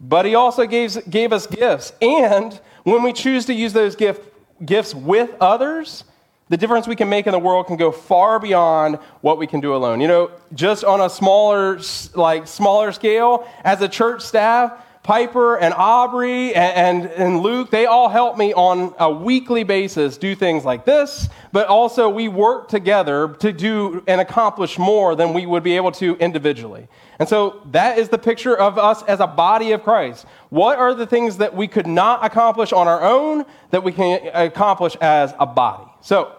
But 0.00 0.26
He 0.26 0.36
also 0.36 0.64
gave, 0.66 1.10
gave 1.10 1.32
us 1.32 1.46
gifts. 1.46 1.92
And 2.00 2.58
when 2.84 3.02
we 3.02 3.12
choose 3.12 3.46
to 3.46 3.54
use 3.54 3.72
those 3.72 3.96
gift, 3.96 4.22
gifts 4.64 4.94
with 4.94 5.34
others, 5.40 6.04
the 6.48 6.56
difference 6.56 6.86
we 6.86 6.96
can 6.96 7.08
make 7.08 7.26
in 7.26 7.32
the 7.32 7.38
world 7.38 7.66
can 7.66 7.76
go 7.76 7.92
far 7.92 8.38
beyond 8.38 8.96
what 9.20 9.38
we 9.38 9.46
can 9.46 9.60
do 9.60 9.74
alone. 9.74 10.00
You 10.00 10.08
know, 10.08 10.30
just 10.54 10.84
on 10.84 11.00
a 11.00 11.10
smaller, 11.10 11.80
like 12.14 12.46
smaller 12.46 12.92
scale, 12.92 13.46
as 13.64 13.80
a 13.82 13.88
church 13.88 14.22
staff, 14.22 14.72
Piper 15.08 15.56
and 15.56 15.72
Aubrey 15.72 16.54
and, 16.54 17.04
and, 17.04 17.10
and, 17.12 17.40
Luke, 17.40 17.70
they 17.70 17.86
all 17.86 18.10
help 18.10 18.36
me 18.36 18.52
on 18.52 18.94
a 18.98 19.10
weekly 19.10 19.64
basis 19.64 20.18
do 20.18 20.34
things 20.34 20.66
like 20.66 20.84
this, 20.84 21.30
but 21.50 21.66
also 21.66 22.10
we 22.10 22.28
work 22.28 22.68
together 22.68 23.34
to 23.40 23.50
do 23.50 24.04
and 24.06 24.20
accomplish 24.20 24.78
more 24.78 25.16
than 25.16 25.32
we 25.32 25.46
would 25.46 25.62
be 25.62 25.76
able 25.76 25.92
to 25.92 26.14
individually. 26.16 26.88
And 27.18 27.26
so 27.26 27.62
that 27.70 27.98
is 27.98 28.10
the 28.10 28.18
picture 28.18 28.54
of 28.54 28.76
us 28.76 29.02
as 29.04 29.20
a 29.20 29.26
body 29.26 29.72
of 29.72 29.82
Christ. 29.82 30.26
What 30.50 30.78
are 30.78 30.92
the 30.92 31.06
things 31.06 31.38
that 31.38 31.54
we 31.54 31.68
could 31.68 31.86
not 31.86 32.22
accomplish 32.22 32.70
on 32.74 32.86
our 32.86 33.02
own 33.02 33.46
that 33.70 33.82
we 33.82 33.92
can 33.92 34.28
accomplish 34.34 34.94
as 35.00 35.32
a 35.40 35.46
body? 35.46 35.90
So, 36.02 36.37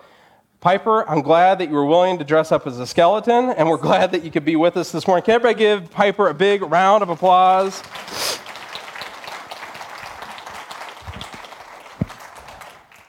Piper, 0.61 1.09
I'm 1.09 1.21
glad 1.21 1.59
that 1.59 1.69
you 1.69 1.75
were 1.75 1.85
willing 1.85 2.17
to 2.17 2.25
dress 2.25 2.51
up 2.51 2.67
as 2.67 2.81
a 2.81 2.85
skeleton, 2.85 3.51
and 3.51 3.69
we're 3.69 3.77
glad 3.77 4.11
that 4.11 4.25
you 4.25 4.31
could 4.31 4.43
be 4.43 4.57
with 4.57 4.75
us 4.75 4.91
this 4.91 5.07
morning. 5.07 5.23
Can 5.23 5.35
everybody 5.35 5.57
give 5.57 5.89
Piper 5.89 6.27
a 6.27 6.33
big 6.33 6.61
round 6.63 7.01
of 7.01 7.07
applause? 7.07 7.81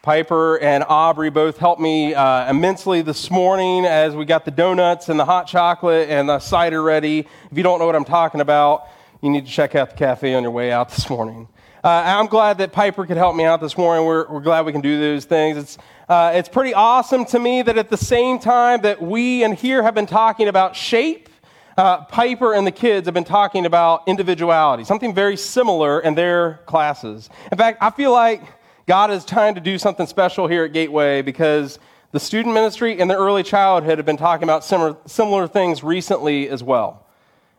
Piper 0.02 0.60
and 0.60 0.84
Aubrey 0.84 1.28
both 1.28 1.58
helped 1.58 1.80
me 1.80 2.14
uh, 2.14 2.48
immensely 2.48 3.02
this 3.02 3.32
morning 3.32 3.84
as 3.84 4.14
we 4.14 4.24
got 4.24 4.44
the 4.44 4.52
donuts 4.52 5.08
and 5.08 5.18
the 5.18 5.24
hot 5.24 5.48
chocolate 5.48 6.08
and 6.08 6.28
the 6.28 6.38
cider 6.38 6.80
ready. 6.80 7.26
If 7.50 7.56
you 7.56 7.64
don't 7.64 7.80
know 7.80 7.86
what 7.86 7.96
I'm 7.96 8.04
talking 8.04 8.40
about, 8.40 8.86
you 9.22 9.28
need 9.28 9.44
to 9.44 9.50
check 9.50 9.74
out 9.74 9.90
the 9.90 9.96
cafe 9.96 10.36
on 10.36 10.44
your 10.44 10.52
way 10.52 10.70
out 10.70 10.90
this 10.90 11.10
morning. 11.10 11.48
Uh, 11.82 12.02
I'm 12.04 12.26
glad 12.26 12.58
that 12.58 12.72
Piper 12.72 13.06
could 13.06 13.16
help 13.16 13.34
me 13.34 13.44
out 13.44 13.62
this 13.62 13.78
morning. 13.78 14.04
We're, 14.04 14.28
we're 14.28 14.42
glad 14.42 14.66
we 14.66 14.72
can 14.72 14.82
do 14.82 15.00
those 15.00 15.24
things. 15.24 15.56
It's, 15.56 15.78
uh, 16.10 16.30
it's 16.34 16.48
pretty 16.48 16.74
awesome 16.74 17.24
to 17.26 17.38
me 17.38 17.62
that 17.62 17.78
at 17.78 17.88
the 17.88 17.96
same 17.96 18.38
time 18.38 18.82
that 18.82 19.00
we 19.00 19.44
and 19.44 19.54
here 19.54 19.82
have 19.82 19.94
been 19.94 20.04
talking 20.04 20.48
about 20.48 20.76
shape, 20.76 21.30
uh, 21.78 22.04
Piper 22.04 22.52
and 22.52 22.66
the 22.66 22.70
kids 22.70 23.06
have 23.06 23.14
been 23.14 23.24
talking 23.24 23.64
about 23.64 24.02
individuality, 24.06 24.84
something 24.84 25.14
very 25.14 25.38
similar 25.38 26.00
in 26.00 26.14
their 26.14 26.60
classes. 26.66 27.30
In 27.50 27.56
fact, 27.56 27.78
I 27.80 27.88
feel 27.88 28.12
like 28.12 28.42
God 28.86 29.10
is 29.10 29.24
trying 29.24 29.54
to 29.54 29.60
do 29.62 29.78
something 29.78 30.06
special 30.06 30.46
here 30.48 30.66
at 30.66 30.74
Gateway 30.74 31.22
because 31.22 31.78
the 32.12 32.20
student 32.20 32.52
ministry 32.52 33.00
and 33.00 33.08
the 33.08 33.16
early 33.16 33.42
childhood 33.42 33.96
have 33.96 34.04
been 34.04 34.18
talking 34.18 34.44
about 34.44 34.66
similar, 34.66 34.98
similar 35.06 35.48
things 35.48 35.82
recently 35.82 36.46
as 36.50 36.62
well. 36.62 37.06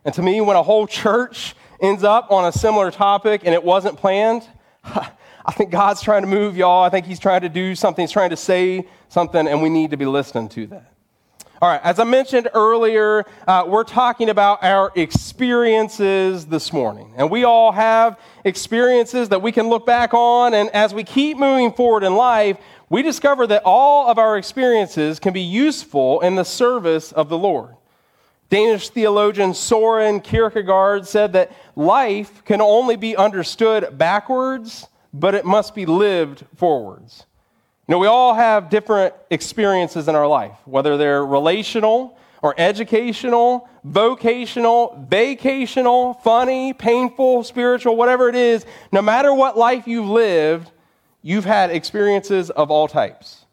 And 0.04 0.14
to 0.14 0.22
me, 0.22 0.40
when 0.40 0.56
a 0.56 0.62
whole 0.62 0.86
church 0.86 1.56
ends 1.82 2.04
up 2.04 2.30
on 2.30 2.46
a 2.46 2.52
similar 2.52 2.90
topic 2.90 3.42
and 3.44 3.52
it 3.52 3.62
wasn't 3.62 3.98
planned, 3.98 4.48
I 5.44 5.52
think 5.52 5.70
God's 5.70 6.00
trying 6.00 6.22
to 6.22 6.28
move 6.28 6.56
y'all. 6.56 6.84
I 6.84 6.88
think 6.88 7.04
He's 7.04 7.18
trying 7.18 7.40
to 7.40 7.48
do 7.48 7.74
something. 7.74 8.02
He's 8.04 8.12
trying 8.12 8.30
to 8.30 8.36
say 8.36 8.86
something, 9.08 9.48
and 9.48 9.60
we 9.60 9.68
need 9.68 9.90
to 9.90 9.96
be 9.96 10.06
listening 10.06 10.48
to 10.50 10.66
that. 10.68 10.92
All 11.60 11.68
right, 11.68 11.80
as 11.84 12.00
I 12.00 12.04
mentioned 12.04 12.48
earlier, 12.54 13.24
uh, 13.46 13.64
we're 13.68 13.84
talking 13.84 14.30
about 14.30 14.64
our 14.64 14.92
experiences 14.96 16.46
this 16.46 16.72
morning. 16.72 17.14
And 17.16 17.30
we 17.30 17.44
all 17.44 17.70
have 17.70 18.18
experiences 18.44 19.28
that 19.28 19.42
we 19.42 19.52
can 19.52 19.68
look 19.68 19.86
back 19.86 20.12
on. 20.12 20.54
And 20.54 20.70
as 20.70 20.92
we 20.92 21.04
keep 21.04 21.38
moving 21.38 21.72
forward 21.72 22.02
in 22.02 22.16
life, 22.16 22.56
we 22.88 23.02
discover 23.02 23.46
that 23.46 23.62
all 23.64 24.10
of 24.10 24.18
our 24.18 24.36
experiences 24.36 25.20
can 25.20 25.32
be 25.32 25.40
useful 25.40 26.20
in 26.20 26.34
the 26.34 26.44
service 26.44 27.12
of 27.12 27.28
the 27.28 27.38
Lord. 27.38 27.76
Danish 28.52 28.90
theologian 28.90 29.54
Soren 29.54 30.20
Kierkegaard 30.20 31.06
said 31.06 31.32
that 31.32 31.52
life 31.74 32.44
can 32.44 32.60
only 32.60 32.96
be 32.96 33.16
understood 33.16 33.96
backwards, 33.96 34.86
but 35.14 35.34
it 35.34 35.46
must 35.46 35.74
be 35.74 35.86
lived 35.86 36.44
forwards. 36.56 37.24
You 37.88 37.92
know, 37.92 37.98
we 37.98 38.08
all 38.08 38.34
have 38.34 38.68
different 38.68 39.14
experiences 39.30 40.06
in 40.06 40.14
our 40.14 40.26
life, 40.26 40.52
whether 40.66 40.98
they're 40.98 41.24
relational 41.24 42.18
or 42.42 42.54
educational, 42.58 43.70
vocational, 43.84 45.02
vacational, 45.08 46.12
funny, 46.12 46.74
painful, 46.74 47.44
spiritual, 47.44 47.96
whatever 47.96 48.28
it 48.28 48.34
is. 48.34 48.66
No 48.92 49.00
matter 49.00 49.32
what 49.32 49.56
life 49.56 49.86
you've 49.86 50.10
lived, 50.10 50.70
you've 51.22 51.46
had 51.46 51.70
experiences 51.70 52.50
of 52.50 52.70
all 52.70 52.86
types. 52.86 53.46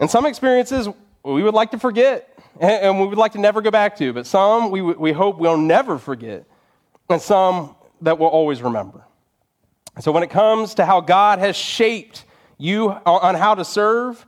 And 0.00 0.10
some 0.10 0.26
experiences 0.26 0.88
we 1.22 1.44
would 1.44 1.54
like 1.54 1.70
to 1.70 1.78
forget 1.78 2.33
and 2.60 3.00
we 3.00 3.06
would 3.06 3.18
like 3.18 3.32
to 3.32 3.38
never 3.38 3.60
go 3.60 3.70
back 3.70 3.96
to, 3.96 4.12
but 4.12 4.26
some 4.26 4.70
we, 4.70 4.80
we 4.80 5.12
hope 5.12 5.38
we'll 5.38 5.56
never 5.56 5.98
forget, 5.98 6.44
and 7.08 7.20
some 7.20 7.74
that 8.00 8.18
we'll 8.18 8.28
always 8.28 8.62
remember. 8.62 9.04
So, 10.00 10.12
when 10.12 10.22
it 10.22 10.30
comes 10.30 10.74
to 10.74 10.84
how 10.84 11.00
God 11.00 11.38
has 11.38 11.56
shaped 11.56 12.24
you 12.58 12.90
on 12.90 13.34
how 13.34 13.54
to 13.54 13.64
serve, 13.64 14.24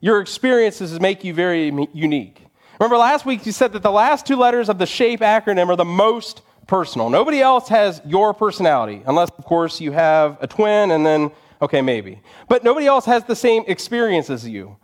your 0.00 0.20
experiences 0.20 0.98
make 1.00 1.24
you 1.24 1.34
very 1.34 1.66
unique. 1.92 2.46
Remember 2.78 2.96
last 2.96 3.26
week 3.26 3.44
you 3.44 3.52
said 3.52 3.72
that 3.74 3.82
the 3.82 3.90
last 3.90 4.26
two 4.26 4.36
letters 4.36 4.70
of 4.70 4.78
the 4.78 4.86
SHAPE 4.86 5.20
acronym 5.20 5.68
are 5.68 5.76
the 5.76 5.84
most 5.84 6.40
personal. 6.66 7.10
Nobody 7.10 7.40
else 7.40 7.68
has 7.68 8.00
your 8.06 8.32
personality, 8.32 9.02
unless, 9.06 9.28
of 9.36 9.44
course, 9.44 9.80
you 9.80 9.92
have 9.92 10.38
a 10.40 10.46
twin 10.46 10.90
and 10.92 11.04
then, 11.04 11.30
okay, 11.60 11.82
maybe. 11.82 12.22
But 12.48 12.64
nobody 12.64 12.86
else 12.86 13.04
has 13.04 13.24
the 13.24 13.36
same 13.36 13.64
experience 13.66 14.30
as 14.30 14.48
you. 14.48 14.76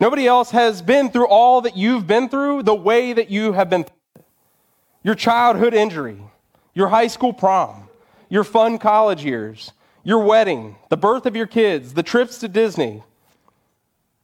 Nobody 0.00 0.26
else 0.26 0.50
has 0.52 0.80
been 0.80 1.10
through 1.10 1.26
all 1.26 1.60
that 1.62 1.76
you've 1.76 2.06
been 2.06 2.28
through 2.28 2.62
the 2.62 2.74
way 2.74 3.12
that 3.12 3.30
you 3.30 3.52
have 3.52 3.68
been. 3.68 3.84
Your 5.02 5.14
childhood 5.14 5.74
injury, 5.74 6.22
your 6.74 6.88
high 6.88 7.06
school 7.08 7.32
prom, 7.32 7.88
your 8.28 8.44
fun 8.44 8.78
college 8.78 9.24
years, 9.24 9.72
your 10.04 10.20
wedding, 10.20 10.76
the 10.88 10.96
birth 10.96 11.26
of 11.26 11.34
your 11.34 11.46
kids, 11.46 11.94
the 11.94 12.02
trips 12.02 12.38
to 12.38 12.48
Disney, 12.48 13.02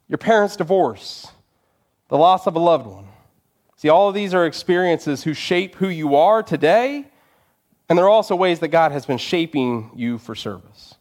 your 0.08 0.18
parents' 0.18 0.56
divorce, 0.56 1.28
the 2.08 2.18
loss 2.18 2.46
of 2.46 2.54
a 2.54 2.58
loved 2.58 2.86
one. 2.86 3.06
See, 3.76 3.88
all 3.88 4.08
of 4.08 4.14
these 4.14 4.32
are 4.32 4.46
experiences 4.46 5.24
who 5.24 5.34
shape 5.34 5.74
who 5.74 5.88
you 5.88 6.14
are 6.16 6.42
today, 6.42 7.06
And 7.88 7.98
there 7.98 8.06
are 8.06 8.10
also 8.10 8.34
ways 8.34 8.60
that 8.60 8.68
God 8.68 8.92
has 8.92 9.04
been 9.04 9.18
shaping 9.18 9.90
you 9.94 10.16
for 10.18 10.34
service. 10.34 10.94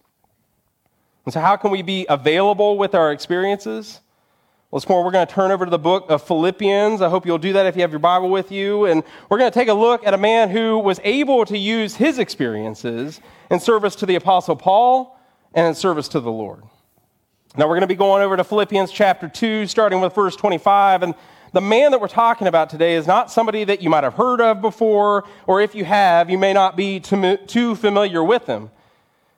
And 1.26 1.34
so, 1.34 1.40
how 1.40 1.56
can 1.56 1.72
we 1.72 1.82
be 1.82 2.06
available 2.10 2.78
with 2.78 2.94
our 2.94 3.12
experiences? 3.12 4.02
This 4.74 4.90
morning 4.90 5.06
we're 5.06 5.12
going 5.12 5.28
to 5.28 5.32
turn 5.32 5.52
over 5.52 5.66
to 5.66 5.70
the 5.70 5.78
book 5.78 6.10
of 6.10 6.24
Philippians. 6.24 7.04
I 7.04 7.08
hope 7.08 7.28
you'll 7.28 7.38
do 7.38 7.54
that 7.54 7.68
if 7.68 7.76
you 7.76 7.84
have 7.84 7.92
your 7.92 8.00
Bible 8.00 8.32
with 8.32 8.52
you. 8.52 8.86
And 8.86 9.04
we're 9.30 9.38
going 9.38 9.52
to 9.52 9.54
take 9.54 9.68
a 9.68 9.74
look 9.74 10.04
at 10.04 10.16
a 10.16 10.18
man 10.18 10.50
who 10.50 10.80
was 10.80 11.00
able 11.04 11.46
to 11.46 11.56
use 11.56 11.96
his 11.96 12.18
experiences 12.18 13.22
in 13.52 13.60
service 13.60 13.96
to 13.98 14.08
the 14.08 14.16
Apostle 14.16 14.56
Paul 14.56 15.16
and 15.54 15.68
in 15.68 15.76
service 15.76 16.08
to 16.08 16.20
the 16.20 16.32
Lord. 16.32 16.64
Now, 17.56 17.66
we're 17.66 17.76
going 17.76 17.82
to 17.82 17.88
be 17.88 17.94
going 17.94 18.24
over 18.24 18.36
to 18.36 18.44
Philippians 18.44 18.92
chapter 18.92 19.28
2, 19.28 19.68
starting 19.68 20.02
with 20.02 20.16
verse 20.16 20.36
25. 20.36 21.04
And 21.04 21.14
the 21.52 21.62
man 21.62 21.92
that 21.92 22.02
we're 22.02 22.08
talking 22.08 22.48
about 22.48 22.72
today 22.72 22.96
is 22.96 23.06
not 23.06 23.30
somebody 23.30 23.64
that 23.66 23.84
you 23.84 23.92
might 23.92 24.04
have 24.04 24.16
heard 24.16 24.42
of 24.42 24.60
before, 24.60 25.24
or 25.46 25.62
if 25.62 25.76
you 25.76 25.86
have, 25.86 26.32
you 26.32 26.40
may 26.40 26.52
not 26.52 26.76
be 26.76 27.00
too 27.00 27.76
familiar 27.76 28.24
with 28.24 28.48
him. 28.48 28.72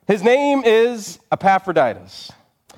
His 0.06 0.22
name 0.22 0.62
is 0.64 1.20
Epaphroditus. 1.30 2.32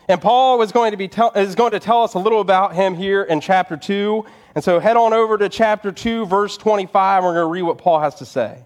And 0.09 0.23
Paul 0.23 0.63
is 0.63 0.73
going, 0.73 0.93
to 0.93 0.97
be 0.97 1.07
tell, 1.07 1.33
is 1.33 1.55
going 1.55 1.73
to 1.73 1.81
tell 1.81 2.03
us 2.03 2.15
a 2.15 2.19
little 2.19 2.41
about 2.41 2.75
him 2.75 2.95
here 2.95 3.23
in 3.23 3.43
chapter 3.43 3.77
2. 3.77 4.25
And 4.55 4.65
so 4.65 4.81
head 4.81 4.97
on 4.97 5.13
over 5.13 5.37
to 5.37 5.51
chapter 5.51 5.93
2, 5.93 6.25
verse 6.25 6.57
25, 6.57 7.19
and 7.19 7.27
we're 7.27 7.35
going 7.35 7.45
to 7.45 7.51
read 7.51 7.63
what 7.63 7.77
Paul 7.77 8.01
has 8.01 8.15
to 8.17 8.25
say. 8.25 8.65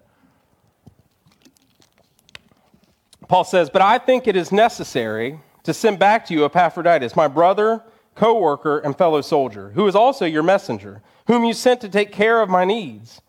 Paul 3.26 3.42
says, 3.42 3.70
But 3.70 3.82
I 3.82 3.99
think 3.99 4.28
it 4.28 4.37
is 4.37 4.52
necessary 4.52 5.40
to 5.64 5.75
send 5.75 5.99
back 5.99 6.26
to 6.26 6.34
you 6.34 6.44
Epaphroditus, 6.44 7.16
my 7.16 7.26
brother, 7.26 7.82
co 8.14 8.38
worker, 8.38 8.78
and 8.78 8.96
fellow 8.96 9.20
soldier, 9.20 9.70
who 9.70 9.88
is 9.88 9.96
also 9.96 10.25
your 10.25 10.44
messenger, 10.44 11.02
whom 11.26 11.44
you 11.44 11.54
sent 11.54 11.80
to 11.80 11.88
take 11.88 12.12
care 12.12 12.40
of 12.40 12.50
my 12.50 12.64
needs. 12.64 13.20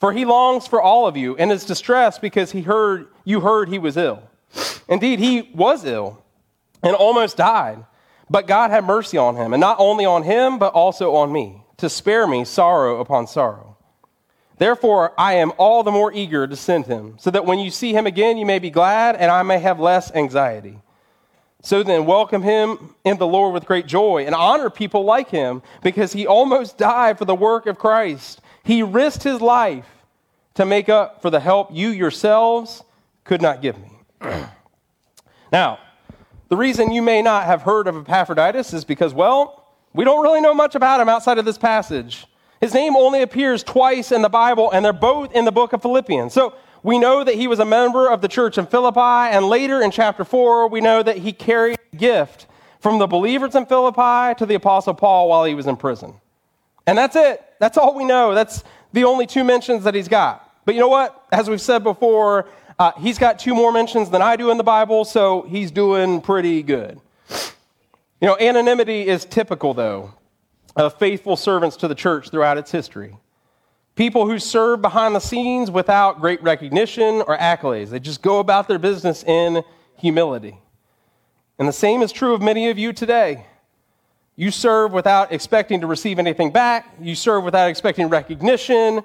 For 0.00 0.12
he 0.12 0.24
longs 0.24 0.66
for 0.66 0.82
all 0.82 1.06
of 1.06 1.16
you 1.16 1.36
and 1.36 1.52
is 1.52 1.64
distressed 1.64 2.20
because 2.20 2.50
he 2.50 2.62
heard, 2.62 3.08
you 3.24 3.40
heard 3.40 3.68
he 3.68 3.78
was 3.78 3.96
ill. 3.96 4.22
Indeed, 4.88 5.20
he 5.20 5.50
was 5.54 5.84
ill 5.84 6.24
and 6.82 6.94
almost 6.94 7.36
died, 7.36 7.84
but 8.28 8.46
God 8.46 8.70
had 8.70 8.84
mercy 8.84 9.18
on 9.18 9.36
him, 9.36 9.52
and 9.52 9.60
not 9.60 9.76
only 9.78 10.04
on 10.04 10.22
him, 10.22 10.58
but 10.58 10.72
also 10.72 11.14
on 11.14 11.32
me, 11.32 11.62
to 11.78 11.88
spare 11.88 12.26
me 12.26 12.44
sorrow 12.44 13.00
upon 13.00 13.26
sorrow. 13.26 13.76
Therefore, 14.58 15.14
I 15.16 15.34
am 15.34 15.52
all 15.56 15.82
the 15.82 15.90
more 15.90 16.12
eager 16.12 16.46
to 16.46 16.56
send 16.56 16.86
him, 16.86 17.16
so 17.18 17.30
that 17.30 17.46
when 17.46 17.58
you 17.58 17.70
see 17.70 17.92
him 17.92 18.06
again, 18.06 18.36
you 18.36 18.44
may 18.44 18.58
be 18.58 18.70
glad, 18.70 19.16
and 19.16 19.30
I 19.30 19.42
may 19.42 19.58
have 19.58 19.80
less 19.80 20.12
anxiety. 20.14 20.78
So 21.62 21.82
then, 21.82 22.06
welcome 22.06 22.42
him 22.42 22.94
in 23.04 23.18
the 23.18 23.26
Lord 23.26 23.52
with 23.52 23.66
great 23.66 23.86
joy 23.86 24.24
and 24.24 24.34
honor 24.34 24.70
people 24.70 25.04
like 25.04 25.28
him 25.28 25.62
because 25.82 26.12
he 26.12 26.26
almost 26.26 26.78
died 26.78 27.18
for 27.18 27.26
the 27.26 27.34
work 27.34 27.66
of 27.66 27.78
Christ. 27.78 28.40
He 28.62 28.82
risked 28.82 29.22
his 29.22 29.40
life 29.40 29.86
to 30.54 30.64
make 30.64 30.88
up 30.88 31.20
for 31.20 31.30
the 31.30 31.40
help 31.40 31.68
you 31.72 31.88
yourselves 31.88 32.82
could 33.24 33.42
not 33.42 33.60
give 33.60 33.76
me. 33.78 33.90
now, 35.52 35.78
the 36.50 36.56
reason 36.56 36.90
you 36.90 37.00
may 37.00 37.22
not 37.22 37.46
have 37.46 37.62
heard 37.62 37.86
of 37.86 37.96
Epaphroditus 37.96 38.74
is 38.74 38.84
because, 38.84 39.14
well, 39.14 39.68
we 39.94 40.04
don't 40.04 40.22
really 40.22 40.40
know 40.40 40.52
much 40.52 40.74
about 40.74 41.00
him 41.00 41.08
outside 41.08 41.38
of 41.38 41.44
this 41.44 41.56
passage. 41.56 42.26
His 42.60 42.74
name 42.74 42.96
only 42.96 43.22
appears 43.22 43.62
twice 43.62 44.10
in 44.10 44.20
the 44.20 44.28
Bible, 44.28 44.68
and 44.70 44.84
they're 44.84 44.92
both 44.92 45.32
in 45.32 45.44
the 45.44 45.52
book 45.52 45.72
of 45.72 45.80
Philippians. 45.80 46.32
So 46.32 46.54
we 46.82 46.98
know 46.98 47.22
that 47.22 47.36
he 47.36 47.46
was 47.46 47.60
a 47.60 47.64
member 47.64 48.10
of 48.10 48.20
the 48.20 48.26
church 48.26 48.58
in 48.58 48.66
Philippi, 48.66 49.00
and 49.00 49.46
later 49.46 49.80
in 49.80 49.92
chapter 49.92 50.24
4, 50.24 50.68
we 50.68 50.80
know 50.80 51.04
that 51.04 51.18
he 51.18 51.32
carried 51.32 51.78
a 51.92 51.96
gift 51.96 52.48
from 52.80 52.98
the 52.98 53.06
believers 53.06 53.54
in 53.54 53.64
Philippi 53.64 54.36
to 54.38 54.44
the 54.44 54.56
Apostle 54.56 54.94
Paul 54.94 55.28
while 55.28 55.44
he 55.44 55.54
was 55.54 55.68
in 55.68 55.76
prison. 55.76 56.14
And 56.84 56.98
that's 56.98 57.14
it. 57.14 57.44
That's 57.60 57.78
all 57.78 57.94
we 57.94 58.04
know. 58.04 58.34
That's 58.34 58.64
the 58.92 59.04
only 59.04 59.26
two 59.26 59.44
mentions 59.44 59.84
that 59.84 59.94
he's 59.94 60.08
got. 60.08 60.50
But 60.64 60.74
you 60.74 60.80
know 60.80 60.88
what? 60.88 61.26
As 61.30 61.48
we've 61.48 61.60
said 61.60 61.84
before, 61.84 62.48
uh, 62.80 62.92
he's 62.98 63.18
got 63.18 63.38
two 63.38 63.54
more 63.54 63.70
mentions 63.70 64.08
than 64.08 64.22
I 64.22 64.36
do 64.36 64.50
in 64.50 64.56
the 64.56 64.64
Bible, 64.64 65.04
so 65.04 65.42
he's 65.42 65.70
doing 65.70 66.22
pretty 66.22 66.62
good. 66.62 66.98
You 68.22 68.26
know, 68.26 68.38
anonymity 68.38 69.06
is 69.06 69.26
typical, 69.26 69.74
though, 69.74 70.14
of 70.76 70.98
faithful 70.98 71.36
servants 71.36 71.76
to 71.76 71.88
the 71.88 71.94
church 71.94 72.30
throughout 72.30 72.56
its 72.56 72.70
history. 72.70 73.18
People 73.96 74.24
who 74.26 74.38
serve 74.38 74.80
behind 74.80 75.14
the 75.14 75.20
scenes 75.20 75.70
without 75.70 76.22
great 76.22 76.42
recognition 76.42 77.22
or 77.26 77.36
accolades. 77.36 77.90
They 77.90 78.00
just 78.00 78.22
go 78.22 78.38
about 78.38 78.66
their 78.66 78.78
business 78.78 79.24
in 79.24 79.62
humility. 79.98 80.56
And 81.58 81.68
the 81.68 81.74
same 81.74 82.00
is 82.00 82.12
true 82.12 82.32
of 82.32 82.40
many 82.40 82.70
of 82.70 82.78
you 82.78 82.94
today. 82.94 83.44
You 84.36 84.50
serve 84.50 84.94
without 84.94 85.32
expecting 85.32 85.82
to 85.82 85.86
receive 85.86 86.18
anything 86.18 86.50
back, 86.50 86.94
you 86.98 87.14
serve 87.14 87.44
without 87.44 87.68
expecting 87.68 88.08
recognition, 88.08 89.02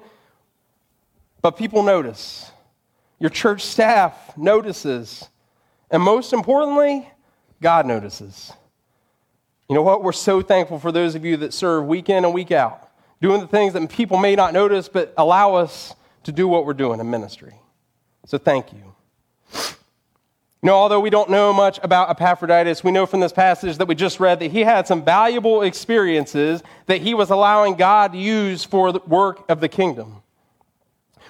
but 1.42 1.58
people 1.58 1.82
notice. 1.82 2.50
Your 3.18 3.30
church 3.30 3.62
staff 3.62 4.36
notices. 4.36 5.28
And 5.90 6.02
most 6.02 6.32
importantly, 6.32 7.08
God 7.62 7.86
notices. 7.86 8.52
You 9.68 9.74
know 9.74 9.82
what? 9.82 10.02
We're 10.02 10.12
so 10.12 10.42
thankful 10.42 10.78
for 10.78 10.92
those 10.92 11.14
of 11.14 11.24
you 11.24 11.36
that 11.38 11.52
serve 11.52 11.86
week 11.86 12.08
in 12.08 12.24
and 12.24 12.32
week 12.32 12.52
out 12.52 12.86
doing 13.20 13.40
the 13.40 13.46
things 13.46 13.72
that 13.72 13.88
people 13.88 14.18
may 14.18 14.36
not 14.36 14.52
notice, 14.52 14.88
but 14.88 15.14
allow 15.16 15.54
us 15.54 15.94
to 16.24 16.32
do 16.32 16.46
what 16.46 16.66
we're 16.66 16.74
doing 16.74 17.00
in 17.00 17.10
ministry. 17.10 17.54
So 18.26 18.38
thank 18.38 18.72
you. 18.72 18.94
You 20.62 20.72
know, 20.72 20.74
although 20.74 21.00
we 21.00 21.10
don't 21.10 21.30
know 21.30 21.52
much 21.52 21.78
about 21.82 22.10
Epaphroditus, 22.10 22.82
we 22.82 22.90
know 22.90 23.06
from 23.06 23.20
this 23.20 23.32
passage 23.32 23.78
that 23.78 23.86
we 23.86 23.94
just 23.94 24.18
read 24.18 24.40
that 24.40 24.50
he 24.50 24.62
had 24.62 24.86
some 24.86 25.04
valuable 25.04 25.62
experiences 25.62 26.62
that 26.86 27.00
he 27.00 27.14
was 27.14 27.30
allowing 27.30 27.74
God 27.74 28.12
to 28.12 28.18
use 28.18 28.64
for 28.64 28.90
the 28.90 29.00
work 29.06 29.48
of 29.48 29.60
the 29.60 29.68
kingdom. 29.68 30.22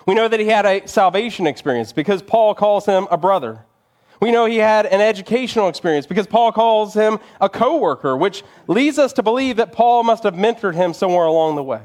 We 0.07 0.15
know 0.15 0.29
that 0.29 0.39
he 0.39 0.47
had 0.47 0.65
a 0.65 0.87
salvation 0.87 1.47
experience 1.47 1.93
because 1.93 2.23
Paul 2.23 2.55
calls 2.55 2.87
him 2.87 3.09
a 3.11 3.19
brother. 3.19 3.65
We 4.21 4.31
know 4.31 4.47
he 4.47 4.57
had 4.57 4.87
an 4.87 5.01
educational 5.01 5.69
experience 5.69 6.07
because 6.07 6.27
Paul 6.27 6.53
calls 6.53 6.95
him 6.95 7.19
a 7.41 7.49
co 7.49 7.79
worker, 7.79 8.17
which 8.17 8.45
leads 8.67 8.99
us 8.99 9.13
to 9.15 9.23
believe 9.23 9.57
that 9.57 9.73
Paul 9.73 10.05
must 10.05 10.23
have 10.23 10.35
mentored 10.35 10.75
him 10.75 10.95
somewhere 10.95 11.27
along 11.27 11.57
the 11.57 11.63
way. 11.63 11.83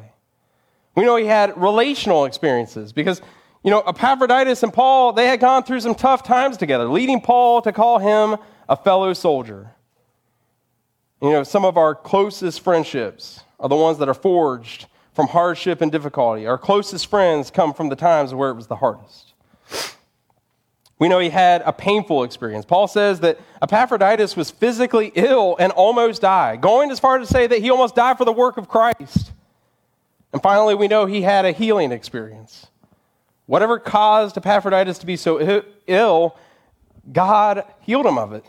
We 0.95 1.03
know 1.03 1.15
he 1.15 1.25
had 1.25 1.59
relational 1.59 2.25
experiences 2.25 2.93
because, 2.93 3.21
you 3.63 3.71
know, 3.71 3.81
Epaphroditus 3.81 4.63
and 4.63 4.73
Paul, 4.73 5.13
they 5.13 5.27
had 5.27 5.39
gone 5.39 5.63
through 5.63 5.81
some 5.81 5.95
tough 5.95 6.23
times 6.23 6.57
together, 6.57 6.85
leading 6.85 7.21
Paul 7.21 7.61
to 7.63 7.71
call 7.71 7.99
him 7.99 8.37
a 8.69 8.77
fellow 8.77 9.13
soldier. 9.13 9.71
You 11.21 11.31
know, 11.31 11.43
some 11.43 11.65
of 11.65 11.77
our 11.77 11.95
closest 11.95 12.61
friendships 12.61 13.43
are 13.59 13.69
the 13.69 13.75
ones 13.75 13.97
that 13.99 14.09
are 14.09 14.13
forged 14.13 14.87
from 15.13 15.27
hardship 15.27 15.81
and 15.81 15.91
difficulty. 15.91 16.47
Our 16.47 16.57
closest 16.57 17.07
friends 17.07 17.51
come 17.51 17.73
from 17.73 17.89
the 17.89 17.95
times 17.95 18.33
where 18.33 18.49
it 18.49 18.55
was 18.55 18.67
the 18.67 18.77
hardest. 18.77 19.33
We 20.99 21.09
know 21.09 21.17
he 21.17 21.31
had 21.31 21.63
a 21.65 21.73
painful 21.73 22.23
experience. 22.23 22.63
Paul 22.63 22.87
says 22.87 23.21
that 23.21 23.39
Epaphroditus 23.61 24.35
was 24.35 24.51
physically 24.51 25.11
ill 25.15 25.55
and 25.59 25.71
almost 25.71 26.21
died, 26.21 26.61
going 26.61 26.91
as 26.91 26.99
far 26.99 27.17
to 27.17 27.25
say 27.25 27.47
that 27.47 27.59
he 27.59 27.71
almost 27.71 27.95
died 27.95 28.19
for 28.19 28.25
the 28.25 28.31
work 28.31 28.57
of 28.57 28.69
Christ. 28.69 29.31
And 30.31 30.41
finally, 30.41 30.75
we 30.75 30.87
know 30.87 31.07
he 31.07 31.23
had 31.23 31.43
a 31.43 31.51
healing 31.51 31.91
experience. 31.91 32.67
Whatever 33.47 33.79
caused 33.79 34.37
Epaphroditus 34.37 34.99
to 34.99 35.05
be 35.05 35.17
so 35.17 35.73
ill, 35.87 36.37
God 37.11 37.65
healed 37.81 38.05
him 38.05 38.19
of 38.19 38.31
it. 38.33 38.45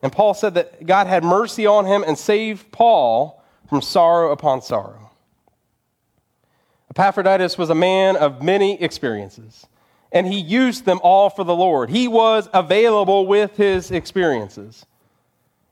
And 0.00 0.12
Paul 0.12 0.32
said 0.32 0.54
that 0.54 0.86
God 0.86 1.08
had 1.08 1.24
mercy 1.24 1.66
on 1.66 1.86
him 1.86 2.04
and 2.06 2.16
saved 2.16 2.70
Paul 2.70 3.42
from 3.68 3.82
sorrow 3.82 4.30
upon 4.30 4.62
sorrow. 4.62 5.03
Epaphroditus 6.96 7.58
was 7.58 7.70
a 7.70 7.74
man 7.74 8.16
of 8.16 8.40
many 8.40 8.80
experiences 8.80 9.66
and 10.12 10.28
he 10.28 10.38
used 10.38 10.84
them 10.84 11.00
all 11.02 11.28
for 11.28 11.42
the 11.42 11.54
Lord. 11.54 11.90
He 11.90 12.06
was 12.06 12.48
available 12.54 13.26
with 13.26 13.56
his 13.56 13.90
experiences. 13.90 14.86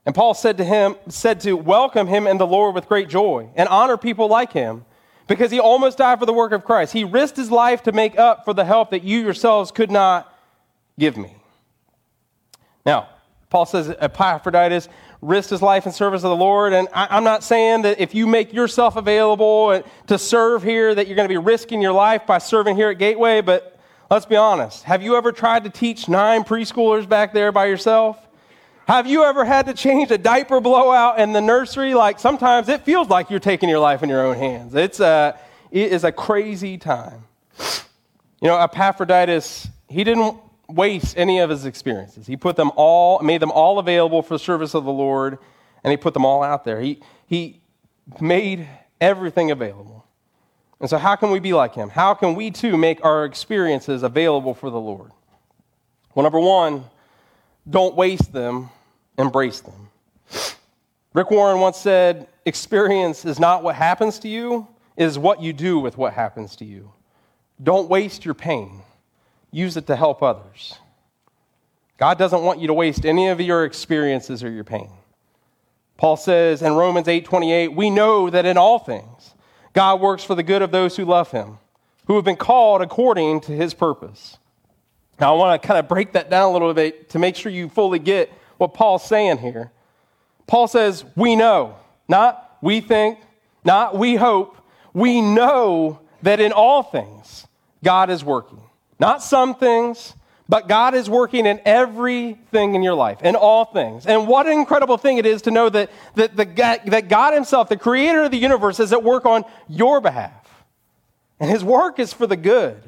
And 0.04 0.16
Paul 0.16 0.34
said 0.34 0.56
to 0.56 0.64
him, 0.64 0.96
said 1.06 1.38
to 1.42 1.56
welcome 1.56 2.08
him 2.08 2.26
in 2.26 2.38
the 2.38 2.46
Lord 2.46 2.74
with 2.74 2.88
great 2.88 3.08
joy 3.08 3.48
and 3.54 3.68
honor 3.68 3.96
people 3.96 4.26
like 4.26 4.52
him 4.52 4.84
because 5.28 5.52
he 5.52 5.60
almost 5.60 5.98
died 5.98 6.18
for 6.18 6.26
the 6.26 6.32
work 6.32 6.50
of 6.50 6.64
Christ. 6.64 6.92
He 6.92 7.04
risked 7.04 7.36
his 7.36 7.52
life 7.52 7.84
to 7.84 7.92
make 7.92 8.18
up 8.18 8.44
for 8.44 8.52
the 8.52 8.64
help 8.64 8.90
that 8.90 9.04
you 9.04 9.20
yourselves 9.20 9.70
could 9.70 9.92
not 9.92 10.36
give 10.98 11.16
me. 11.16 11.36
Now, 12.84 13.08
Paul 13.48 13.66
says 13.66 13.94
Epaphroditus 14.00 14.88
risked 15.22 15.48
his 15.50 15.62
life 15.62 15.86
in 15.86 15.92
service 15.92 16.24
of 16.24 16.30
the 16.30 16.36
Lord. 16.36 16.74
And 16.74 16.88
I, 16.92 17.16
am 17.16 17.24
not 17.24 17.42
saying 17.42 17.82
that 17.82 18.00
if 18.00 18.14
you 18.14 18.26
make 18.26 18.52
yourself 18.52 18.96
available 18.96 19.82
to 20.08 20.18
serve 20.18 20.62
here, 20.62 20.94
that 20.94 21.06
you're 21.06 21.16
going 21.16 21.28
to 21.28 21.32
be 21.32 21.38
risking 21.38 21.80
your 21.80 21.92
life 21.92 22.26
by 22.26 22.38
serving 22.38 22.76
here 22.76 22.90
at 22.90 22.98
Gateway, 22.98 23.40
but 23.40 23.72
Let's 24.12 24.26
be 24.26 24.36
honest. 24.36 24.82
Have 24.82 25.02
you 25.02 25.16
ever 25.16 25.32
tried 25.32 25.64
to 25.64 25.70
teach 25.70 26.06
nine 26.06 26.44
preschoolers 26.44 27.08
back 27.08 27.32
there 27.32 27.50
by 27.50 27.64
yourself? 27.64 28.18
Have 28.86 29.06
you 29.06 29.24
ever 29.24 29.42
had 29.42 29.64
to 29.68 29.72
change 29.72 30.10
a 30.10 30.18
diaper 30.18 30.60
blowout 30.60 31.18
in 31.18 31.32
the 31.32 31.40
nursery? 31.40 31.94
Like 31.94 32.20
sometimes 32.20 32.68
it 32.68 32.82
feels 32.82 33.08
like 33.08 33.30
you're 33.30 33.40
taking 33.40 33.70
your 33.70 33.78
life 33.78 34.02
in 34.02 34.10
your 34.10 34.26
own 34.26 34.36
hands. 34.36 34.74
It's 34.74 35.00
a, 35.00 35.40
it 35.70 35.92
is 35.92 36.04
a 36.04 36.12
crazy 36.12 36.76
time. 36.76 37.24
You 38.42 38.48
know, 38.48 38.58
Epaphroditus, 38.58 39.66
he 39.88 40.04
didn't 40.04 40.36
waste 40.74 41.16
any 41.16 41.40
of 41.40 41.50
his 41.50 41.64
experiences. 41.64 42.26
He 42.26 42.36
put 42.36 42.56
them 42.56 42.70
all, 42.76 43.20
made 43.20 43.40
them 43.40 43.52
all 43.52 43.78
available 43.78 44.22
for 44.22 44.34
the 44.34 44.38
service 44.38 44.74
of 44.74 44.84
the 44.84 44.92
Lord, 44.92 45.38
and 45.84 45.90
he 45.90 45.96
put 45.96 46.14
them 46.14 46.24
all 46.24 46.42
out 46.42 46.64
there. 46.64 46.80
He, 46.80 47.00
he 47.26 47.60
made 48.20 48.66
everything 49.00 49.50
available. 49.50 50.04
And 50.80 50.90
so, 50.90 50.98
how 50.98 51.14
can 51.14 51.30
we 51.30 51.38
be 51.38 51.52
like 51.52 51.74
him? 51.74 51.88
How 51.88 52.12
can 52.14 52.34
we 52.34 52.50
too 52.50 52.76
make 52.76 53.04
our 53.04 53.24
experiences 53.24 54.02
available 54.02 54.52
for 54.52 54.68
the 54.68 54.80
Lord? 54.80 55.12
Well, 56.14 56.24
number 56.24 56.40
one, 56.40 56.84
don't 57.68 57.94
waste 57.94 58.32
them, 58.32 58.68
embrace 59.16 59.60
them. 59.60 59.88
Rick 61.14 61.30
Warren 61.30 61.60
once 61.60 61.76
said, 61.76 62.26
Experience 62.44 63.24
is 63.24 63.38
not 63.38 63.62
what 63.62 63.76
happens 63.76 64.18
to 64.20 64.28
you, 64.28 64.66
it 64.96 65.04
is 65.04 65.18
what 65.18 65.40
you 65.40 65.52
do 65.52 65.78
with 65.78 65.96
what 65.96 66.12
happens 66.12 66.56
to 66.56 66.64
you. 66.64 66.92
Don't 67.62 67.88
waste 67.88 68.24
your 68.24 68.34
pain, 68.34 68.82
use 69.52 69.76
it 69.76 69.86
to 69.86 69.94
help 69.94 70.22
others. 70.22 70.78
God 71.98 72.18
doesn't 72.18 72.42
want 72.42 72.58
you 72.58 72.66
to 72.66 72.74
waste 72.74 73.06
any 73.06 73.28
of 73.28 73.40
your 73.40 73.64
experiences 73.64 74.42
or 74.42 74.50
your 74.50 74.64
pain. 74.64 74.90
Paul 75.96 76.16
says 76.16 76.62
in 76.62 76.74
Romans 76.74 77.06
8:28, 77.06 77.76
"We 77.76 77.90
know 77.90 78.28
that 78.28 78.44
in 78.44 78.58
all 78.58 78.80
things 78.80 79.34
God 79.72 80.00
works 80.00 80.24
for 80.24 80.34
the 80.34 80.42
good 80.42 80.62
of 80.62 80.70
those 80.70 80.96
who 80.96 81.04
love 81.04 81.30
him, 81.30 81.58
who 82.06 82.16
have 82.16 82.24
been 82.24 82.36
called 82.36 82.82
according 82.82 83.40
to 83.42 83.52
his 83.52 83.74
purpose. 83.74 84.38
Now, 85.20 85.34
I 85.34 85.38
want 85.38 85.60
to 85.60 85.66
kind 85.66 85.78
of 85.78 85.88
break 85.88 86.12
that 86.12 86.30
down 86.30 86.50
a 86.50 86.52
little 86.52 86.74
bit 86.74 87.10
to 87.10 87.18
make 87.18 87.36
sure 87.36 87.52
you 87.52 87.68
fully 87.68 87.98
get 87.98 88.32
what 88.58 88.74
Paul's 88.74 89.04
saying 89.04 89.38
here. 89.38 89.70
Paul 90.46 90.68
says, 90.68 91.04
We 91.16 91.36
know, 91.36 91.76
not 92.08 92.56
we 92.60 92.80
think, 92.80 93.18
not 93.64 93.96
we 93.96 94.16
hope. 94.16 94.56
We 94.92 95.20
know 95.20 96.00
that 96.22 96.40
in 96.40 96.52
all 96.52 96.82
things 96.82 97.46
God 97.82 98.10
is 98.10 98.24
working. 98.24 98.62
Not 99.02 99.20
some 99.20 99.56
things, 99.56 100.14
but 100.48 100.68
God 100.68 100.94
is 100.94 101.10
working 101.10 101.44
in 101.44 101.60
everything 101.64 102.76
in 102.76 102.84
your 102.84 102.94
life, 102.94 103.20
in 103.22 103.34
all 103.34 103.64
things. 103.64 104.06
And 104.06 104.28
what 104.28 104.46
an 104.46 104.52
incredible 104.52 104.96
thing 104.96 105.18
it 105.18 105.26
is 105.26 105.42
to 105.42 105.50
know 105.50 105.68
that, 105.70 105.90
that, 106.14 106.36
the, 106.36 106.44
that 106.44 107.08
God 107.08 107.34
Himself, 107.34 107.68
the 107.68 107.76
creator 107.76 108.22
of 108.22 108.30
the 108.30 108.36
universe, 108.36 108.78
is 108.78 108.92
at 108.92 109.02
work 109.02 109.26
on 109.26 109.44
your 109.68 110.00
behalf. 110.00 110.48
And 111.40 111.50
His 111.50 111.64
work 111.64 111.98
is 111.98 112.12
for 112.12 112.28
the 112.28 112.36
good. 112.36 112.80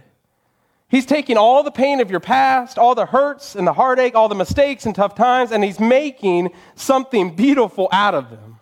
He's 0.88 1.04
taking 1.04 1.36
all 1.36 1.64
the 1.64 1.72
pain 1.72 1.98
of 1.98 2.12
your 2.12 2.20
past, 2.20 2.78
all 2.78 2.94
the 2.94 3.06
hurts 3.06 3.56
and 3.56 3.66
the 3.66 3.72
heartache, 3.72 4.14
all 4.14 4.28
the 4.28 4.36
mistakes 4.36 4.86
and 4.86 4.94
tough 4.94 5.16
times, 5.16 5.50
and 5.50 5.64
He's 5.64 5.80
making 5.80 6.50
something 6.76 7.34
beautiful 7.34 7.88
out 7.90 8.14
of 8.14 8.30
them. 8.30 8.60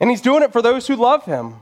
And 0.00 0.10
He's 0.10 0.22
doing 0.22 0.42
it 0.42 0.52
for 0.52 0.60
those 0.60 0.88
who 0.88 0.96
love 0.96 1.24
Him 1.24 1.60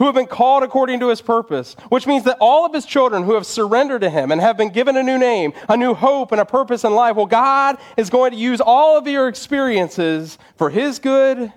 who 0.00 0.06
have 0.06 0.14
been 0.14 0.26
called 0.26 0.62
according 0.62 0.98
to 0.98 1.08
his 1.08 1.20
purpose, 1.20 1.74
which 1.90 2.06
means 2.06 2.24
that 2.24 2.38
all 2.40 2.64
of 2.64 2.72
his 2.72 2.86
children 2.86 3.22
who 3.22 3.34
have 3.34 3.44
surrendered 3.44 4.00
to 4.00 4.08
him 4.08 4.32
and 4.32 4.40
have 4.40 4.56
been 4.56 4.70
given 4.70 4.96
a 4.96 5.02
new 5.02 5.18
name, 5.18 5.52
a 5.68 5.76
new 5.76 5.92
hope, 5.92 6.32
and 6.32 6.40
a 6.40 6.44
purpose 6.46 6.84
in 6.84 6.94
life, 6.94 7.16
well, 7.16 7.26
God 7.26 7.76
is 7.98 8.08
going 8.08 8.32
to 8.32 8.38
use 8.38 8.62
all 8.62 8.96
of 8.96 9.06
your 9.06 9.28
experiences 9.28 10.38
for 10.56 10.70
his 10.70 10.98
good 10.98 11.52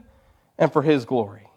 and 0.58 0.74
for 0.74 0.82
his 0.82 1.06
glory. 1.06 1.48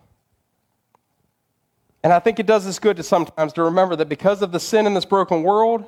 And 2.04 2.12
I 2.12 2.20
think 2.20 2.38
it 2.38 2.46
does 2.46 2.68
us 2.68 2.78
good 2.78 2.98
to 2.98 3.02
sometimes 3.02 3.52
to 3.54 3.64
remember 3.64 3.96
that 3.96 4.08
because 4.08 4.40
of 4.40 4.52
the 4.52 4.60
sin 4.60 4.86
in 4.86 4.94
this 4.94 5.04
broken 5.04 5.42
world, 5.42 5.84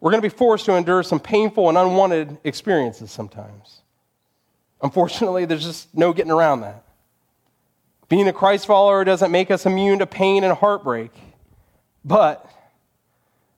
we're 0.00 0.10
going 0.10 0.22
to 0.22 0.26
be 0.26 0.34
forced 0.34 0.64
to 0.64 0.72
endure 0.72 1.02
some 1.02 1.20
painful 1.20 1.68
and 1.68 1.76
unwanted 1.76 2.38
experiences 2.44 3.10
sometimes. 3.10 3.82
Unfortunately, 4.80 5.44
there's 5.44 5.64
just 5.64 5.94
no 5.94 6.14
getting 6.14 6.32
around 6.32 6.62
that. 6.62 6.82
Being 8.08 8.28
a 8.28 8.32
Christ 8.32 8.66
follower 8.66 9.04
doesn't 9.04 9.30
make 9.30 9.50
us 9.50 9.66
immune 9.66 10.00
to 10.00 10.06
pain 10.06 10.44
and 10.44 10.52
heartbreak. 10.52 11.10
But, 12.04 12.48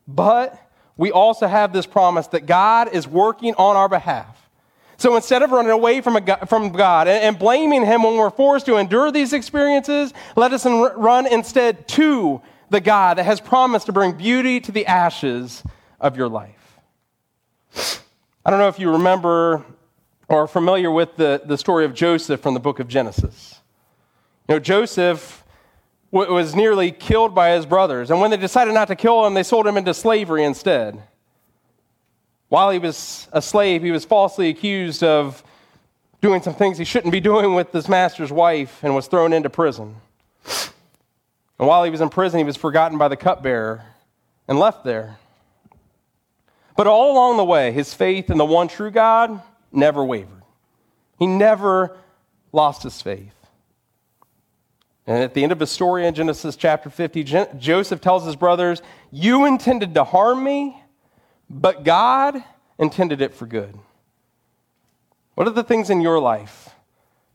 but 0.07 0.59
we 0.97 1.11
also 1.11 1.47
have 1.47 1.73
this 1.73 1.87
promise 1.87 2.29
that 2.29 2.47
God 2.47 2.93
is 2.93 3.07
working 3.07 3.55
on 3.57 3.77
our 3.77 3.89
behalf. 3.89 4.49
So 4.99 5.15
instead 5.17 5.43
of 5.43 5.51
running 5.51 5.73
away 5.73 6.01
from, 6.01 6.17
a, 6.17 6.47
from 6.47 6.71
God 6.71 7.07
and, 7.07 7.39
blaming 7.39 7.85
Him 7.85 8.03
when 8.03 8.17
we're 8.17 8.31
forced 8.31 8.67
to 8.67 8.77
endure 8.77 9.11
these 9.11 9.33
experiences, 9.33 10.15
let 10.37 10.53
us 10.53 10.65
run 10.65 11.27
instead 11.27 11.87
to 11.89 12.41
the 12.71 12.81
God 12.81 13.19
that 13.19 13.25
has 13.25 13.41
promised 13.41 13.87
to 13.87 13.93
bring 13.93 14.13
beauty 14.13 14.59
to 14.61 14.73
the 14.73 14.87
ashes 14.87 15.63
of 16.01 16.17
your 16.17 16.29
life. 16.29 16.79
I 18.45 18.51
don't 18.51 18.59
know 18.59 18.69
if 18.69 18.79
you 18.79 18.93
remember 18.93 19.65
or 20.29 20.45
are 20.45 20.47
familiar 20.47 20.91
with 20.91 21.17
the, 21.17 21.43
the 21.45 21.59
story 21.59 21.85
of 21.85 21.95
Joseph 21.95 22.41
from 22.41 22.55
the 22.55 22.61
book 22.61 22.81
of 22.81 22.89
Genesis. 22.89 23.56
You 24.49 24.55
know, 24.55 24.59
Joseph 24.61 25.45
was 26.11 26.55
nearly 26.55 26.93
killed 26.93 27.35
by 27.35 27.51
his 27.51 27.67
brothers, 27.67 28.11
and 28.11 28.21
when 28.21 28.31
they 28.31 28.37
decided 28.37 28.73
not 28.73 28.89
to 28.89 28.97
kill 28.97 29.27
him, 29.27 29.35
they 29.35 29.43
sold 29.43 29.67
him 29.67 29.77
into 29.77 29.93
slavery 29.93 30.45
instead. 30.45 31.03
While 32.49 32.71
he 32.71 32.79
was 32.79 33.29
a 33.33 33.43
slave, 33.43 33.83
he 33.83 33.91
was 33.91 34.05
falsely 34.05 34.49
accused 34.49 35.03
of 35.03 35.43
doing 36.21 36.43
some 36.43 36.55
things 36.55 36.79
he 36.79 36.85
shouldn't 36.85 37.13
be 37.13 37.21
doing 37.21 37.55
with 37.55 37.73
his 37.73 37.89
master's 37.89 38.33
wife 38.33 38.83
and 38.83 38.95
was 38.95 39.09
thrown 39.09 39.33
into 39.33 39.51
prison. 39.51 39.97
And 41.59 41.67
while 41.67 41.85
he 41.85 41.91
was 41.91 42.01
in 42.01 42.09
prison, 42.09 42.39
he 42.39 42.45
was 42.45 42.57
forgotten 42.57 42.99
by 42.99 43.09
the 43.09 43.17
cupbearer 43.17 43.83
and 44.47 44.59
left 44.59 44.85
there. 44.85 45.19
But 46.77 46.87
all 46.87 47.13
along 47.13 47.39
the 47.39 47.45
way, 47.45 47.73
his 47.73 47.95
faith 47.95 48.31
in 48.31 48.39
the 48.39 48.45
one 48.45 48.69
true 48.69 48.91
God 48.91 49.43
never 49.73 50.05
wavered. 50.05 50.43
He 51.19 51.27
never 51.27 51.97
lost 52.53 52.83
his 52.83 53.01
faith. 53.01 53.33
And 55.07 55.23
at 55.23 55.35
the 55.35 55.43
end 55.43 55.53
of 55.53 55.59
the 55.59 55.67
story 55.67 56.07
in 56.07 56.15
Genesis 56.15 56.57
chapter 56.57 56.91
50, 56.91 57.25
Joseph 57.59 58.01
tells 58.01 58.25
his 58.25 58.35
brothers, 58.35 58.83
You 59.13 59.45
intended 59.45 59.95
to 59.95 60.05
harm 60.05 60.43
me, 60.43 60.83
but 61.49 61.85
God 61.85 62.43
intended 62.79 63.21
it 63.21 63.33
for 63.33 63.47
good. 63.47 63.79
What 65.35 65.47
are 65.47 65.53
the 65.53 65.63
things 65.63 65.91
in 65.91 66.01
your 66.01 66.19
life 66.19 66.71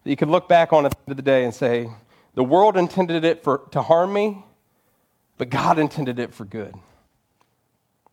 that 0.04 0.10
you 0.10 0.18
could 0.18 0.28
look 0.28 0.50
back 0.50 0.74
on 0.74 0.86
at 0.86 0.92
the 0.92 0.98
end 0.98 1.12
of 1.12 1.18
the 1.18 1.24
day 1.24 1.46
and 1.46 1.54
say, 1.54 1.90
The 2.34 2.44
world 2.44 2.76
intended 2.76 3.24
it 3.24 3.42
for, 3.44 3.70
to 3.72 3.82
harm 3.82 4.12
me, 4.12 4.44
but 5.38 5.50
God 5.50 5.80
intended 5.80 6.20
it 6.20 6.34
for 6.34 6.44
good? 6.44 6.76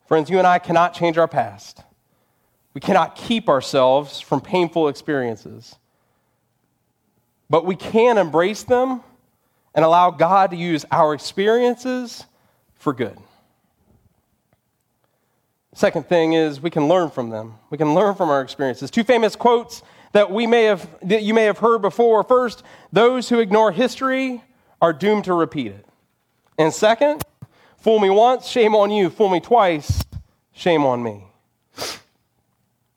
Friends, 0.06 0.30
you 0.30 0.38
and 0.38 0.46
I 0.46 0.60
cannot 0.60 0.94
change 0.94 1.18
our 1.18 1.28
past. 1.28 1.82
We 2.74 2.80
cannot 2.80 3.16
keep 3.16 3.48
ourselves 3.48 4.20
from 4.20 4.40
painful 4.40 4.86
experiences. 4.86 5.74
But 7.50 7.64
we 7.64 7.74
can 7.74 8.18
embrace 8.18 8.62
them 8.62 9.02
and 9.78 9.84
allow 9.84 10.10
God 10.10 10.50
to 10.50 10.56
use 10.56 10.84
our 10.90 11.14
experiences 11.14 12.24
for 12.74 12.92
good. 12.92 13.16
Second 15.72 16.08
thing 16.08 16.32
is 16.32 16.60
we 16.60 16.68
can 16.68 16.88
learn 16.88 17.10
from 17.10 17.30
them. 17.30 17.54
We 17.70 17.78
can 17.78 17.94
learn 17.94 18.16
from 18.16 18.28
our 18.28 18.40
experiences. 18.40 18.90
Two 18.90 19.04
famous 19.04 19.36
quotes 19.36 19.84
that 20.14 20.32
we 20.32 20.48
may 20.48 20.64
have 20.64 20.88
that 21.02 21.22
you 21.22 21.32
may 21.32 21.44
have 21.44 21.58
heard 21.58 21.80
before. 21.80 22.24
First, 22.24 22.64
those 22.92 23.28
who 23.28 23.38
ignore 23.38 23.70
history 23.70 24.42
are 24.82 24.92
doomed 24.92 25.26
to 25.26 25.32
repeat 25.32 25.68
it. 25.68 25.86
And 26.58 26.74
second, 26.74 27.22
fool 27.76 28.00
me 28.00 28.10
once, 28.10 28.48
shame 28.48 28.74
on 28.74 28.90
you. 28.90 29.10
Fool 29.10 29.28
me 29.28 29.38
twice, 29.38 30.02
shame 30.50 30.84
on 30.84 31.04
me. 31.04 31.22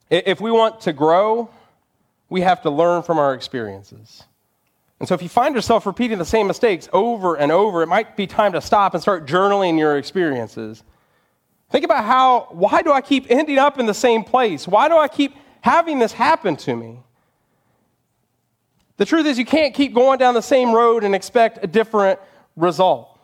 If 0.09 0.41
we 0.41 0.49
want 0.49 0.81
to 0.81 0.93
grow, 0.93 1.51
we 2.27 2.41
have 2.41 2.63
to 2.63 2.71
learn 2.71 3.03
from 3.03 3.19
our 3.19 3.35
experiences. 3.35 4.23
And 5.01 5.07
so 5.07 5.15
if 5.15 5.23
you 5.23 5.29
find 5.29 5.55
yourself 5.55 5.87
repeating 5.87 6.19
the 6.19 6.25
same 6.25 6.45
mistakes 6.45 6.87
over 6.93 7.33
and 7.33 7.51
over, 7.51 7.81
it 7.81 7.87
might 7.87 8.15
be 8.15 8.27
time 8.27 8.51
to 8.51 8.61
stop 8.61 8.93
and 8.93 9.01
start 9.01 9.25
journaling 9.25 9.79
your 9.79 9.97
experiences. 9.97 10.83
Think 11.71 11.85
about 11.85 12.05
how, 12.05 12.49
why 12.51 12.83
do 12.83 12.91
I 12.91 13.01
keep 13.01 13.25
ending 13.31 13.57
up 13.57 13.79
in 13.79 13.87
the 13.87 13.95
same 13.95 14.23
place? 14.23 14.67
Why 14.67 14.87
do 14.87 14.95
I 14.95 15.07
keep 15.07 15.35
having 15.61 15.97
this 15.97 16.11
happen 16.11 16.55
to 16.57 16.75
me? 16.75 16.99
The 18.97 19.05
truth 19.05 19.25
is, 19.25 19.39
you 19.39 19.45
can't 19.45 19.73
keep 19.73 19.95
going 19.95 20.19
down 20.19 20.35
the 20.35 20.41
same 20.41 20.71
road 20.71 21.03
and 21.03 21.15
expect 21.15 21.57
a 21.63 21.67
different 21.67 22.19
result. 22.55 23.17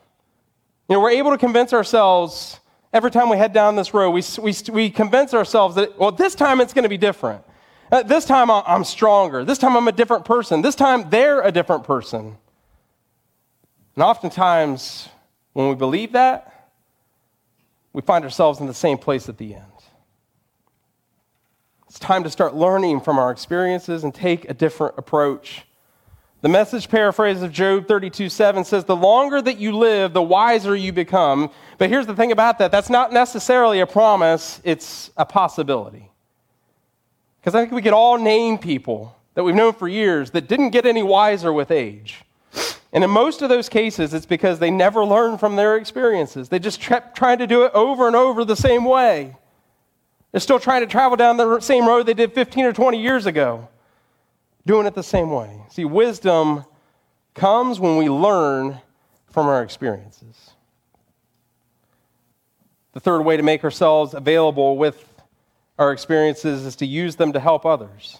You 0.89 0.95
know, 0.95 1.01
we're 1.01 1.11
able 1.11 1.29
to 1.29 1.37
convince 1.37 1.73
ourselves 1.73 2.59
every 2.91 3.11
time 3.11 3.29
we 3.29 3.37
head 3.37 3.53
down 3.53 3.75
this 3.75 3.93
road, 3.93 4.09
we, 4.09 4.23
we, 4.41 4.55
we 4.71 4.89
convince 4.89 5.35
ourselves 5.35 5.75
that, 5.75 5.95
well, 5.99 6.11
this 6.11 6.33
time 6.33 6.59
it's 6.59 6.73
going 6.73 6.85
to 6.85 6.89
be 6.89 6.97
different. 6.97 7.43
Uh, 7.91 8.03
this 8.03 8.25
time 8.25 8.51
I'm 8.51 8.83
stronger. 8.83 9.45
This 9.45 9.57
time 9.57 9.77
I'm 9.77 9.87
a 9.87 9.91
different 9.91 10.25
person. 10.25 10.61
This 10.61 10.75
time 10.75 11.09
they're 11.09 11.41
a 11.41 11.51
different 11.51 11.83
person. 11.83 12.37
And 13.95 14.03
oftentimes, 14.03 15.09
when 15.53 15.69
we 15.69 15.75
believe 15.75 16.11
that, 16.11 16.71
we 17.93 18.01
find 18.01 18.23
ourselves 18.23 18.59
in 18.59 18.67
the 18.67 18.73
same 18.73 18.97
place 18.97 19.27
at 19.27 19.37
the 19.37 19.55
end. 19.55 19.63
It's 21.87 21.97
time 21.97 22.23
to 22.23 22.29
start 22.29 22.53
learning 22.53 23.01
from 23.01 23.17
our 23.17 23.31
experiences 23.31 24.03
and 24.03 24.13
take 24.13 24.49
a 24.49 24.53
different 24.53 24.95
approach. 24.97 25.65
The 26.41 26.49
message 26.49 26.89
paraphrase 26.89 27.41
of 27.41 27.51
Job 27.51 27.87
32 27.87 28.29
7 28.29 28.65
says, 28.65 28.85
The 28.85 28.95
longer 28.95 29.41
that 29.41 29.57
you 29.57 29.75
live, 29.75 30.13
the 30.13 30.21
wiser 30.21 30.75
you 30.75 30.93
become. 30.93 31.49
But 31.77 31.89
here's 31.89 32.05
the 32.05 32.15
thing 32.15 32.31
about 32.31 32.59
that 32.59 32.71
that's 32.71 32.89
not 32.89 33.11
necessarily 33.11 33.79
a 33.79 33.87
promise, 33.87 34.61
it's 34.63 35.09
a 35.17 35.25
possibility. 35.25 36.11
Because 37.47 37.55
I 37.55 37.61
think 37.61 37.71
we 37.71 37.81
could 37.81 37.93
all 37.93 38.17
name 38.17 38.57
people 38.57 39.15
that 39.35 39.43
we've 39.45 39.55
known 39.55 39.71
for 39.71 39.87
years 39.87 40.31
that 40.31 40.49
didn't 40.49 40.71
get 40.71 40.85
any 40.85 41.01
wiser 41.01 41.53
with 41.53 41.71
age. 41.71 42.25
And 42.91 43.05
in 43.05 43.09
most 43.09 43.41
of 43.41 43.47
those 43.47 43.69
cases, 43.69 44.13
it's 44.13 44.25
because 44.25 44.59
they 44.59 44.69
never 44.69 45.05
learned 45.05 45.39
from 45.39 45.55
their 45.55 45.77
experiences. 45.77 46.49
They 46.49 46.59
just 46.59 46.81
kept 46.81 47.15
trying 47.15 47.37
to 47.37 47.47
do 47.47 47.63
it 47.63 47.71
over 47.73 48.05
and 48.05 48.17
over 48.17 48.43
the 48.43 48.57
same 48.57 48.83
way. 48.83 49.37
They're 50.33 50.41
still 50.41 50.59
trying 50.59 50.81
to 50.81 50.87
travel 50.87 51.15
down 51.15 51.37
the 51.37 51.61
same 51.61 51.87
road 51.87 52.05
they 52.05 52.13
did 52.13 52.33
15 52.33 52.65
or 52.65 52.73
20 52.73 53.01
years 53.01 53.25
ago, 53.25 53.69
doing 54.65 54.85
it 54.85 54.93
the 54.93 55.01
same 55.01 55.31
way. 55.31 55.61
See, 55.69 55.85
wisdom 55.85 56.65
comes 57.33 57.79
when 57.79 57.95
we 57.95 58.09
learn 58.09 58.81
from 59.31 59.47
our 59.47 59.63
experiences. 59.63 60.51
The 62.91 62.99
third 62.99 63.21
way 63.21 63.37
to 63.37 63.43
make 63.43 63.63
ourselves 63.63 64.13
available 64.13 64.75
with 64.75 65.06
our 65.77 65.91
experiences 65.91 66.65
is 66.65 66.75
to 66.77 66.85
use 66.85 67.15
them 67.15 67.33
to 67.33 67.39
help 67.39 67.65
others. 67.65 68.19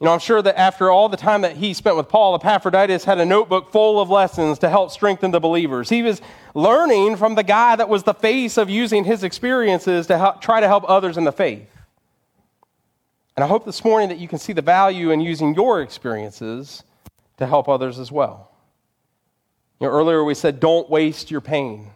You 0.00 0.06
know, 0.06 0.12
I'm 0.14 0.18
sure 0.18 0.40
that 0.40 0.58
after 0.58 0.90
all 0.90 1.10
the 1.10 1.18
time 1.18 1.42
that 1.42 1.56
he 1.56 1.74
spent 1.74 1.96
with 1.96 2.08
Paul, 2.08 2.34
Epaphroditus 2.34 3.04
had 3.04 3.20
a 3.20 3.24
notebook 3.26 3.70
full 3.70 4.00
of 4.00 4.08
lessons 4.08 4.58
to 4.60 4.70
help 4.70 4.90
strengthen 4.90 5.30
the 5.30 5.40
believers. 5.40 5.90
He 5.90 6.02
was 6.02 6.22
learning 6.54 7.16
from 7.16 7.34
the 7.34 7.42
guy 7.42 7.76
that 7.76 7.88
was 7.88 8.04
the 8.04 8.14
face 8.14 8.56
of 8.56 8.70
using 8.70 9.04
his 9.04 9.22
experiences 9.22 10.06
to 10.06 10.16
help, 10.16 10.40
try 10.40 10.60
to 10.60 10.66
help 10.66 10.88
others 10.88 11.18
in 11.18 11.24
the 11.24 11.32
faith. 11.32 11.68
And 13.36 13.44
I 13.44 13.46
hope 13.46 13.66
this 13.66 13.84
morning 13.84 14.08
that 14.08 14.18
you 14.18 14.26
can 14.26 14.38
see 14.38 14.54
the 14.54 14.62
value 14.62 15.10
in 15.10 15.20
using 15.20 15.54
your 15.54 15.82
experiences 15.82 16.82
to 17.36 17.46
help 17.46 17.68
others 17.68 17.98
as 17.98 18.10
well. 18.10 18.50
You 19.80 19.86
know, 19.86 19.92
earlier 19.92 20.24
we 20.24 20.34
said, 20.34 20.60
don't 20.60 20.88
waste 20.88 21.30
your 21.30 21.40
pain. 21.40 21.90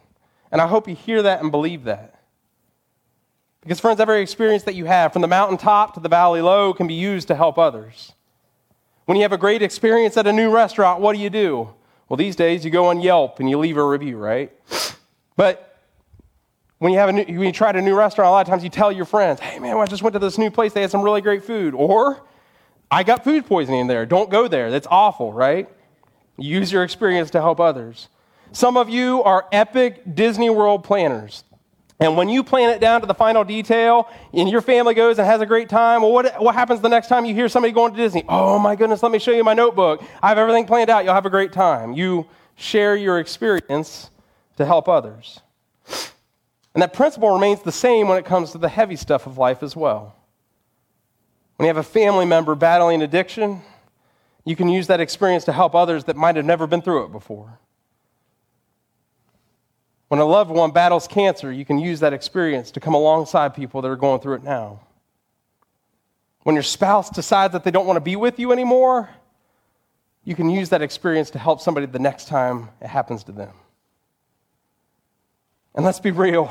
And 0.53 0.61
I 0.61 0.67
hope 0.67 0.89
you 0.89 0.95
hear 0.95 1.23
that 1.23 1.41
and 1.43 1.51
believe 1.51 1.85
that. 1.85 2.14
Because, 3.65 3.81
friends, 3.81 3.99
every 3.99 4.21
experience 4.21 4.63
that 4.65 4.75
you 4.75 4.85
have, 4.85 5.13
from 5.13 5.23
the 5.23 5.29
mountaintop 5.29 5.95
to 5.95 6.01
the 6.01 6.09
valley 6.09 6.43
low, 6.43 6.75
can 6.75 6.87
be 6.87 6.95
used 6.95 7.29
to 7.29 7.35
help 7.35 7.59
others. 7.59 8.13
When 9.07 9.17
you 9.17 9.23
have 9.23 9.33
a 9.33 9.39
great 9.39 9.63
experience 9.63 10.19
at 10.19 10.27
a 10.27 10.33
new 10.33 10.51
restaurant, 10.51 11.01
what 11.01 11.17
do 11.17 11.23
you 11.23 11.31
do? 11.31 11.71
Well, 12.09 12.19
these 12.19 12.37
days 12.37 12.65
you 12.65 12.71
go 12.71 12.87
on 12.87 13.01
Yelp 13.01 13.41
and 13.41 13.49
you 13.49 13.59
leave 13.59 13.79
a 13.79 13.85
review, 13.85 14.19
right? 14.19 14.53
But 15.37 15.81
when 16.79 16.93
you, 16.93 16.99
have 16.99 17.09
a 17.09 17.13
new, 17.13 17.25
when 17.25 17.45
you 17.45 17.53
try 17.53 17.71
a 17.71 17.81
new 17.81 17.97
restaurant, 17.97 18.29
a 18.29 18.31
lot 18.31 18.47
of 18.47 18.51
times 18.51 18.63
you 18.63 18.71
tell 18.71 18.93
your 18.93 19.07
friends, 19.07 19.41
hey, 19.41 19.59
man, 19.59 19.77
I 19.79 19.87
just 19.87 20.03
went 20.03 20.13
to 20.13 20.19
this 20.19 20.37
new 20.37 20.51
place. 20.51 20.75
They 20.75 20.83
had 20.83 20.91
some 20.91 21.03
really 21.03 21.23
great 21.23 21.43
food. 21.43 21.73
Or, 21.73 22.23
I 22.91 23.03
got 23.03 23.25
food 23.25 23.47
poisoning 23.47 23.87
there. 23.87 24.05
Don't 24.05 24.29
go 24.29 24.47
there. 24.47 24.71
That's 24.71 24.87
awful, 24.91 25.33
right? 25.33 25.69
Use 26.37 26.71
your 26.71 26.85
experience 26.85 27.31
to 27.31 27.41
help 27.41 27.61
others. 27.61 28.09
Some 28.53 28.77
of 28.77 28.91
you 28.91 29.23
are 29.23 29.47
epic 29.51 30.15
Disney 30.15 30.51
World 30.51 30.85
planners. 30.85 31.45
And 32.01 32.17
when 32.17 32.29
you 32.29 32.43
plan 32.43 32.71
it 32.71 32.81
down 32.81 33.01
to 33.03 33.07
the 33.07 33.15
final 33.15 33.45
detail 33.45 34.09
and 34.33 34.49
your 34.49 34.61
family 34.61 34.95
goes 34.95 35.19
and 35.19 35.27
has 35.27 35.41
a 35.41 35.47
great 35.47 35.69
time, 35.69 36.03
well, 36.03 36.13
what, 36.13 36.43
what 36.43 36.55
happens 36.55 36.81
the 36.81 36.89
next 36.89 37.07
time 37.09 37.25
you 37.25 37.35
hear 37.35 37.49
somebody 37.49 37.73
going 37.73 37.93
to 37.93 37.97
Disney? 37.97 38.25
Oh 38.29 38.59
my 38.59 38.75
goodness, 38.75 39.03
let 39.03 39.13
me 39.13 39.19
show 39.19 39.31
you 39.31 39.45
my 39.45 39.55
notebook. 39.55 40.03
I 40.23 40.29
have 40.29 40.39
everything 40.39 40.67
planned 40.67 40.91
out. 40.91 41.05
You'll 41.05 41.15
have 41.15 41.27
a 41.27 41.31
great 41.31 41.53
time. 41.53 41.93
You 41.93 42.27
share 42.57 42.97
your 42.97 43.21
experience 43.21 44.11
to 44.57 44.67
help 44.67 44.89
others. 44.89 45.41
And 46.75 46.83
that 46.83 46.93
principle 46.93 47.33
remains 47.33 47.63
the 47.63 47.73
same 47.73 48.09
when 48.09 48.19
it 48.19 48.25
comes 48.25 48.51
to 48.53 48.59
the 48.59 48.69
heavy 48.69 48.97
stuff 48.97 49.27
of 49.27 49.39
life 49.39 49.63
as 49.63 49.77
well. 49.77 50.17
When 51.57 51.67
you 51.67 51.69
have 51.69 51.77
a 51.77 51.89
family 51.89 52.27
member 52.27 52.57
battling 52.57 53.03
addiction, 53.03 53.63
you 54.45 54.57
can 54.57 54.69
use 54.69 54.89
that 54.89 55.01
experience 55.01 55.45
to 55.45 55.53
help 55.53 55.77
others 55.77 56.05
that 56.05 56.17
might 56.17 56.35
have 56.35 56.45
never 56.45 56.67
been 56.67 56.83
through 56.83 57.05
it 57.05 57.13
before. 57.13 57.61
When 60.15 60.21
a 60.21 60.25
loved 60.25 60.53
one 60.53 60.71
battles 60.71 61.09
cancer, 61.09 61.51
you 61.51 61.65
can 61.65 61.81
use 61.81 61.99
that 61.99 62.13
experience 62.13 62.71
to 62.71 62.79
come 62.79 62.95
alongside 62.95 63.53
people 63.53 63.83
that 63.83 63.89
are 63.89 63.97
going 63.97 64.21
through 64.21 64.37
it 64.37 64.45
now. 64.45 64.79
When 66.45 66.55
your 66.55 66.63
spouse 66.63 67.11
decides 67.11 67.53
that 67.53 67.65
they 67.65 67.73
don't 67.73 67.85
want 67.85 67.97
to 67.97 68.01
be 68.01 68.15
with 68.15 68.39
you 68.39 68.53
anymore, 68.53 69.09
you 70.23 70.37
can 70.37 70.49
use 70.49 70.69
that 70.69 70.83
experience 70.83 71.31
to 71.31 71.41
help 71.41 71.61
somebody 71.61 71.87
the 71.87 71.99
next 71.99 72.29
time 72.29 72.69
it 72.81 72.87
happens 72.87 73.25
to 73.25 73.33
them. 73.33 73.51
And 75.75 75.85
let's 75.85 75.99
be 75.99 76.13
real. 76.13 76.49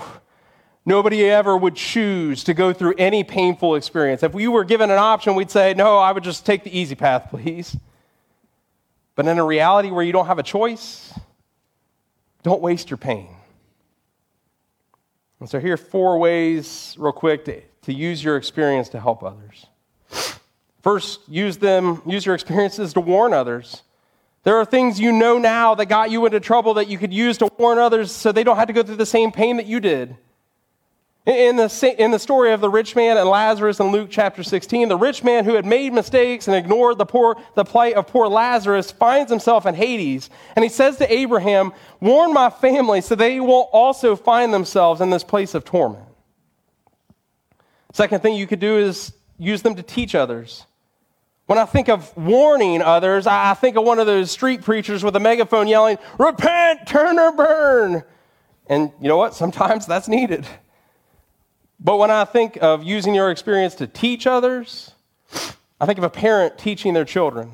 Nobody 0.85 1.23
ever 1.29 1.55
would 1.55 1.77
choose 1.77 2.43
to 2.43 2.53
go 2.53 2.73
through 2.73 2.95
any 2.97 3.23
painful 3.23 3.75
experience. 3.75 4.23
If 4.23 4.33
we 4.33 4.49
were 4.49 4.65
given 4.65 4.91
an 4.91 4.99
option, 4.99 5.35
we'd 5.35 5.49
say, 5.49 5.73
No, 5.73 5.99
I 5.99 6.11
would 6.11 6.25
just 6.25 6.45
take 6.45 6.65
the 6.65 6.77
easy 6.77 6.95
path, 6.95 7.27
please. 7.29 7.77
But 9.15 9.25
in 9.25 9.39
a 9.39 9.45
reality 9.45 9.89
where 9.89 10.03
you 10.03 10.11
don't 10.11 10.27
have 10.27 10.39
a 10.39 10.43
choice, 10.43 11.17
don't 12.43 12.61
waste 12.61 12.89
your 12.89 12.97
pain. 12.97 13.37
And 15.43 15.49
so 15.49 15.59
here 15.59 15.73
are 15.73 15.77
four 15.77 16.19
ways, 16.19 16.95
real 16.97 17.11
quick, 17.11 17.43
to, 17.43 17.61
to 17.81 17.93
use 17.93 18.23
your 18.23 18.37
experience 18.37 18.87
to 18.87 18.99
help 19.01 19.23
others. 19.23 19.65
First, 20.81 21.19
use 21.27 21.57
them, 21.57 22.01
use 22.05 22.25
your 22.25 22.33
experiences 22.33 22.93
to 22.93 23.01
warn 23.01 23.33
others. 23.33 23.83
There 24.43 24.55
are 24.55 24.63
things 24.63 25.01
you 25.01 25.11
know 25.11 25.37
now 25.37 25.75
that 25.75 25.87
got 25.87 26.11
you 26.11 26.25
into 26.25 26.39
trouble 26.39 26.75
that 26.75 26.87
you 26.87 26.97
could 26.97 27.13
use 27.13 27.37
to 27.39 27.51
warn 27.57 27.77
others 27.77 28.09
so 28.09 28.31
they 28.31 28.45
don't 28.45 28.55
have 28.55 28.67
to 28.67 28.73
go 28.73 28.83
through 28.83 28.95
the 28.95 29.05
same 29.05 29.33
pain 29.33 29.57
that 29.57 29.65
you 29.65 29.81
did. 29.81 30.15
In 31.25 31.55
the, 31.55 31.95
in 31.97 32.11
the 32.11 32.19
story 32.19 32.51
of 32.51 32.59
the 32.59 32.69
rich 32.69 32.97
man 32.97 33.17
and 33.17 33.29
Lazarus 33.29 33.79
in 33.79 33.93
Luke 33.93 34.09
chapter 34.11 34.43
16, 34.43 34.89
the 34.89 34.97
rich 34.97 35.23
man 35.23 35.45
who 35.45 35.53
had 35.53 35.65
made 35.65 35.93
mistakes 35.93 36.49
and 36.49 36.57
ignored 36.57 36.97
the, 36.97 37.05
poor, 37.05 37.37
the 37.55 37.63
plight 37.63 37.93
of 37.93 38.07
poor 38.07 38.27
Lazarus 38.27 38.91
finds 38.91 39.31
himself 39.31 39.65
in 39.65 39.73
Hades. 39.73 40.29
And 40.57 40.63
he 40.63 40.69
says 40.69 40.97
to 40.97 41.13
Abraham, 41.13 41.71
Warn 42.01 42.33
my 42.33 42.49
family 42.49 42.99
so 42.99 43.15
they 43.15 43.39
will 43.39 43.69
also 43.71 44.17
find 44.17 44.53
themselves 44.53 44.99
in 44.99 45.11
this 45.11 45.23
place 45.23 45.55
of 45.55 45.63
torment. 45.63 46.03
Second 47.93 48.21
thing 48.21 48.35
you 48.35 48.45
could 48.45 48.59
do 48.59 48.77
is 48.77 49.13
use 49.37 49.61
them 49.61 49.75
to 49.75 49.83
teach 49.83 50.15
others. 50.15 50.65
When 51.45 51.57
I 51.57 51.63
think 51.63 51.87
of 51.87 52.15
warning 52.17 52.81
others, 52.81 53.27
I 53.27 53.53
think 53.53 53.77
of 53.77 53.85
one 53.85 53.99
of 53.99 54.07
those 54.07 54.29
street 54.29 54.61
preachers 54.61 55.05
with 55.05 55.15
a 55.15 55.21
megaphone 55.21 55.69
yelling, 55.69 55.99
Repent, 56.19 56.85
turn 56.85 57.17
or 57.17 57.31
burn. 57.31 58.03
And 58.67 58.91
you 59.01 59.07
know 59.07 59.17
what? 59.17 59.35
Sometimes 59.35 59.85
that's 59.85 60.09
needed. 60.09 60.45
But 61.83 61.97
when 61.97 62.09
I 62.09 62.23
think 62.23 62.57
of 62.61 62.83
using 62.83 63.13
your 63.13 63.29
experience 63.29 63.75
to 63.75 63.87
teach 63.87 64.25
others, 64.25 64.91
I 65.81 65.85
think 65.85 65.97
of 65.97 66.05
a 66.05 66.09
parent 66.09 66.57
teaching 66.57 66.93
their 66.93 67.05
children 67.05 67.51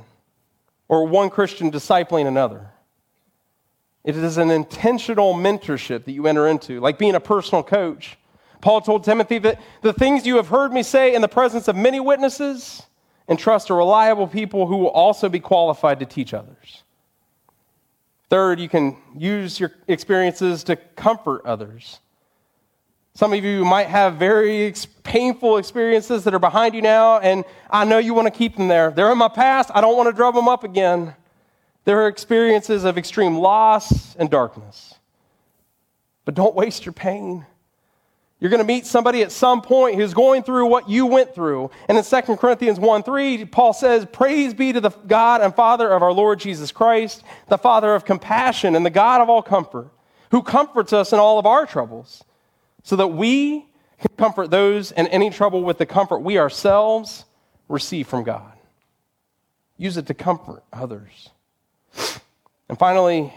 or 0.87 1.07
one 1.07 1.29
Christian 1.29 1.71
discipling 1.71 2.27
another. 2.27 2.69
It 4.03 4.15
is 4.15 4.37
an 4.37 4.51
intentional 4.51 5.33
mentorship 5.33 6.05
that 6.05 6.11
you 6.11 6.27
enter 6.27 6.47
into, 6.47 6.79
like 6.79 6.97
being 6.97 7.15
a 7.15 7.19
personal 7.19 7.63
coach. 7.63 8.17
Paul 8.61 8.81
told 8.81 9.03
Timothy 9.03 9.39
that 9.39 9.59
the 9.81 9.93
things 9.93 10.25
you 10.25 10.35
have 10.37 10.47
heard 10.47 10.71
me 10.71 10.83
say 10.83 11.15
in 11.15 11.21
the 11.21 11.27
presence 11.27 11.67
of 11.67 11.75
many 11.75 11.99
witnesses, 11.99 12.83
entrust 13.27 13.69
a 13.69 13.73
reliable 13.73 14.27
people 14.27 14.65
who 14.67 14.77
will 14.77 14.89
also 14.89 15.29
be 15.29 15.39
qualified 15.39 15.99
to 15.99 16.05
teach 16.05 16.33
others. 16.33 16.83
Third, 18.29 18.59
you 18.59 18.67
can 18.67 18.97
use 19.15 19.59
your 19.59 19.71
experiences 19.87 20.63
to 20.65 20.75
comfort 20.75 21.43
others. 21.45 21.99
Some 23.19 23.33
of 23.33 23.43
you 23.43 23.65
might 23.65 23.87
have 23.87 24.15
very 24.15 24.67
ex- 24.67 24.85
painful 24.85 25.57
experiences 25.57 26.23
that 26.23 26.33
are 26.33 26.39
behind 26.39 26.73
you 26.73 26.81
now, 26.81 27.19
and 27.19 27.43
I 27.69 27.83
know 27.83 27.97
you 27.97 28.13
want 28.13 28.27
to 28.27 28.31
keep 28.31 28.55
them 28.55 28.69
there. 28.69 28.91
They're 28.91 29.11
in 29.11 29.17
my 29.17 29.27
past. 29.27 29.69
I 29.75 29.81
don't 29.81 29.97
want 29.97 30.07
to 30.07 30.13
drum 30.13 30.35
them 30.35 30.47
up 30.47 30.63
again. 30.63 31.15
There 31.83 32.01
are 32.01 32.07
experiences 32.07 32.85
of 32.85 32.97
extreme 32.97 33.37
loss 33.37 34.15
and 34.15 34.29
darkness. 34.29 34.95
But 36.23 36.35
don't 36.35 36.55
waste 36.55 36.85
your 36.85 36.93
pain. 36.93 37.45
You're 38.39 38.51
going 38.51 38.61
to 38.61 38.65
meet 38.65 38.85
somebody 38.85 39.21
at 39.21 39.33
some 39.33 39.61
point 39.61 39.97
who's 39.97 40.13
going 40.13 40.43
through 40.43 40.67
what 40.67 40.89
you 40.89 41.05
went 41.05 41.35
through. 41.35 41.71
And 41.89 41.97
in 41.97 42.05
2 42.05 42.37
Corinthians 42.37 42.79
1 42.79 43.03
3, 43.03 43.43
Paul 43.43 43.73
says, 43.73 44.07
Praise 44.09 44.53
be 44.53 44.71
to 44.71 44.79
the 44.79 44.91
God 44.91 45.41
and 45.41 45.53
Father 45.53 45.91
of 45.91 46.01
our 46.01 46.13
Lord 46.13 46.39
Jesus 46.39 46.71
Christ, 46.71 47.25
the 47.49 47.57
Father 47.57 47.93
of 47.93 48.05
compassion 48.05 48.77
and 48.77 48.85
the 48.85 48.89
God 48.89 49.19
of 49.19 49.29
all 49.29 49.41
comfort, 49.41 49.89
who 50.31 50.41
comforts 50.41 50.93
us 50.93 51.11
in 51.11 51.19
all 51.19 51.37
of 51.37 51.45
our 51.45 51.65
troubles 51.65 52.23
so 52.83 52.95
that 52.95 53.07
we 53.07 53.65
can 53.99 54.11
comfort 54.17 54.49
those 54.49 54.91
in 54.91 55.07
any 55.07 55.29
trouble 55.29 55.63
with 55.63 55.77
the 55.77 55.85
comfort 55.85 56.19
we 56.19 56.37
ourselves 56.37 57.25
receive 57.67 58.07
from 58.07 58.23
God. 58.23 58.51
Use 59.77 59.97
it 59.97 60.07
to 60.07 60.13
comfort 60.13 60.63
others. 60.73 61.29
And 62.67 62.77
finally, 62.77 63.33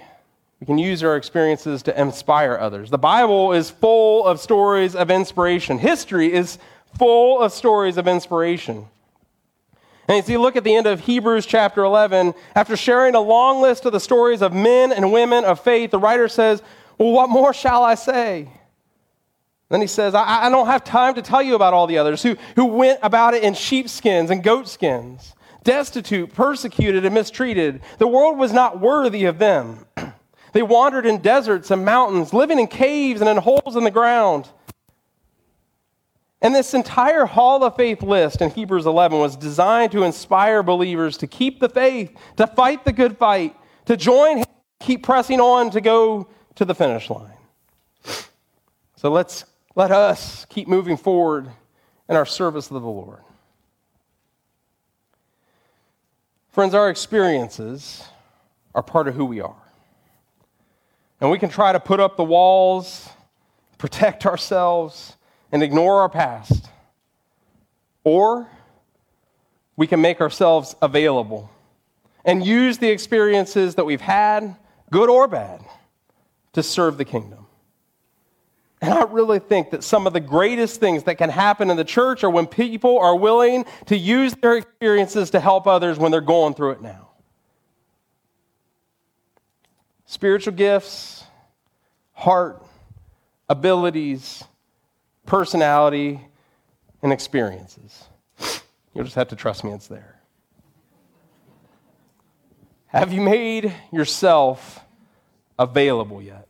we 0.61 0.67
can 0.67 0.79
use 0.79 1.03
our 1.03 1.17
experiences 1.17 1.83
to 1.85 2.01
inspire 2.01 2.57
others. 2.57 2.91
The 2.91 2.99
Bible 2.99 3.53
is 3.53 3.71
full 3.71 4.27
of 4.27 4.41
stories 4.41 4.95
of 4.95 5.11
inspiration. 5.11 5.79
History 5.79 6.33
is 6.33 6.59
full 6.99 7.41
of 7.41 7.53
stories 7.53 7.97
of 7.97 8.07
inspiration. 8.07 8.87
And 10.09 10.19
as 10.19 10.29
you 10.29 10.41
look 10.41 10.57
at 10.57 10.65
the 10.65 10.75
end 10.75 10.87
of 10.87 11.01
Hebrews 11.01 11.47
chapter 11.47 11.83
11, 11.83 12.35
after 12.55 12.77
sharing 12.77 13.15
a 13.15 13.21
long 13.21 13.63
list 13.63 13.87
of 13.87 13.93
the 13.93 14.01
stories 14.01 14.43
of 14.43 14.53
men 14.53 14.93
and 14.93 15.13
women 15.13 15.45
of 15.45 15.61
faith, 15.61 15.91
the 15.91 15.99
writer 15.99 16.29
says, 16.29 16.63
Well, 16.99 17.13
what 17.13 17.31
more 17.31 17.55
shall 17.55 17.83
I 17.83 17.95
say? 17.95 18.49
Then 19.73 19.81
he 19.81 19.87
says, 19.87 20.15
I, 20.15 20.45
I 20.45 20.51
don't 20.51 20.67
have 20.67 20.85
time 20.85 21.15
to 21.15 21.23
tell 21.23 21.43
you 21.43 21.55
about 21.55 21.73
all 21.73 21.87
the 21.87 21.97
others 21.97 22.23
who, 22.23 22.37
who 22.57 22.67
went 22.67 23.01
about 23.03 23.33
it 23.33 23.43
in 23.43 23.55
sheepskins 23.55 24.29
and 24.31 24.43
goatskins, 24.43 25.35
destitute, 25.65 26.35
persecuted, 26.35 27.07
and 27.07 27.15
mistreated. 27.15 27.81
The 27.97 28.07
world 28.07 28.37
was 28.37 28.53
not 28.53 28.81
worthy 28.81 29.25
of 29.25 29.39
them. 29.39 29.87
they 30.53 30.63
wandered 30.63 31.07
in 31.07 31.23
deserts 31.23 31.71
and 31.71 31.87
mountains, 31.87 32.35
living 32.35 32.59
in 32.59 32.67
caves 32.67 33.23
and 33.23 33.31
in 33.31 33.39
holes 33.39 33.75
in 33.75 33.83
the 33.83 33.91
ground. 33.91 34.47
And 36.43 36.55
this 36.55 36.75
entire 36.75 37.25
Hall 37.25 37.65
of 37.65 37.75
Faith 37.75 38.03
list 38.03 38.43
in 38.43 38.51
Hebrews 38.51 38.85
11 38.85 39.19
was 39.19 39.37
designed 39.37 39.93
to 39.93 40.03
inspire 40.03 40.63
believers 40.63 41.17
to 41.17 41.27
keep 41.27 41.61
the 41.61 41.71
faith, 41.71 42.15
to 42.37 42.47
fight 42.47 42.85
the 42.85 42.93
good 42.93 43.17
fight, 43.17 43.57
to 43.87 43.97
join, 43.97 44.45
keep 44.81 45.03
pressing 45.03 45.41
on 45.41 45.71
to 45.71 45.81
go 45.81 46.29
to 46.57 46.67
the 46.67 46.75
finish 46.75 47.09
line. 47.09 47.33
So 48.97 49.11
let's 49.11 49.47
let 49.75 49.91
us 49.91 50.45
keep 50.47 50.69
moving 50.69 50.97
forward 50.97 51.49
in 52.09 52.17
our 52.17 52.27
service 52.27 52.71
of 52.71 52.83
the 52.83 52.89
Lord. 52.89 53.21
Friends, 56.51 56.75
our 56.75 56.91
experiences 56.91 58.05
are 58.75 58.83
part 58.83 59.09
of 59.09 59.15
who 59.15 59.25
we 59.25 59.41
are. 59.41 59.57
And 61.21 61.31
we 61.31 61.39
can 61.39 61.49
try 61.49 61.73
to 61.73 61.81
put 61.81 62.01
up 62.01 62.17
the 62.17 62.25
walls, 62.25 63.09
protect 63.79 64.27
ourselves, 64.27 65.17
and 65.51 65.63
ignore 65.63 66.03
our 66.03 66.09
past. 66.09 66.69
Or 68.05 68.49
we 69.77 69.87
can 69.87 70.01
make 70.01 70.21
ourselves 70.21 70.75
available 70.83 71.51
and 72.25 72.45
use 72.45 72.79
the 72.79 72.91
experiences 72.91 73.77
that 73.77 73.85
we've 73.85 74.01
had, 74.01 74.57
good 74.91 75.09
or 75.09 75.29
bad, 75.29 75.65
to 76.53 76.63
serve 76.63 76.99
the 76.99 77.05
kingdom. 77.05 77.42
And 78.83 78.93
I 78.93 79.05
really 79.05 79.39
think 79.39 79.71
that 79.71 79.85
some 79.85 80.09
of 80.09 80.13
the 80.13 80.21
greatest 80.21 80.81
things 80.81 81.05
that 81.05 81.15
can 81.15 81.31
happen 81.31 81.71
in 81.71 81.77
the 81.77 81.85
church 81.85 82.25
are 82.25 82.31
when 82.31 82.49
people 82.49 82.99
are 82.99 83.15
willing 83.15 83.65
to 83.87 83.97
use 83.97 84.35
their 84.35 84.57
experiences 84.57 85.31
to 85.31 85.41
help 85.41 85.69
others 85.69 86.01
when 86.01 86.11
they're 86.11 86.21
going 86.21 86.55
through 86.55 86.73
it 86.73 86.83
now. 86.83 87.11
Spiritual 90.05 90.55
gifts, 90.55 91.23
heart, 92.13 92.61
abilities, 93.49 94.43
personality, 95.27 96.21
and 97.03 97.13
experiences. 97.13 98.05
You'll 98.95 99.05
just 99.05 99.17
have 99.17 99.29
to 99.29 99.37
trust 99.37 99.63
me, 99.63 99.71
it's 99.71 99.87
there. 99.87 100.21
Have 102.87 103.13
you 103.13 103.21
made 103.21 103.73
yourself 103.93 104.81
available 105.57 106.21
yet? 106.21 106.49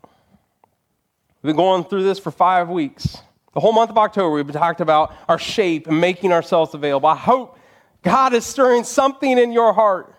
We've 1.42 1.48
been 1.48 1.57
going 1.57 1.83
through 1.83 2.05
this 2.05 2.20
for 2.20 2.31
five 2.31 2.68
weeks. 2.68 3.18
The 3.52 3.59
whole 3.59 3.72
month 3.72 3.90
of 3.90 3.98
October, 3.98 4.31
we've 4.31 4.46
been 4.46 4.55
talking 4.55 4.85
about 4.85 5.12
our 5.28 5.40
shape 5.40 5.88
and 5.88 6.00
making 6.00 6.33
ourselves 6.33 6.72
available. 6.72 7.09
I 7.09 7.16
hope 7.16 7.59
God 8.02 8.33
is 8.33 8.46
stirring 8.46 8.85
something 8.85 9.38
in 9.38 9.50
your 9.50 9.72
heart. 9.72 10.14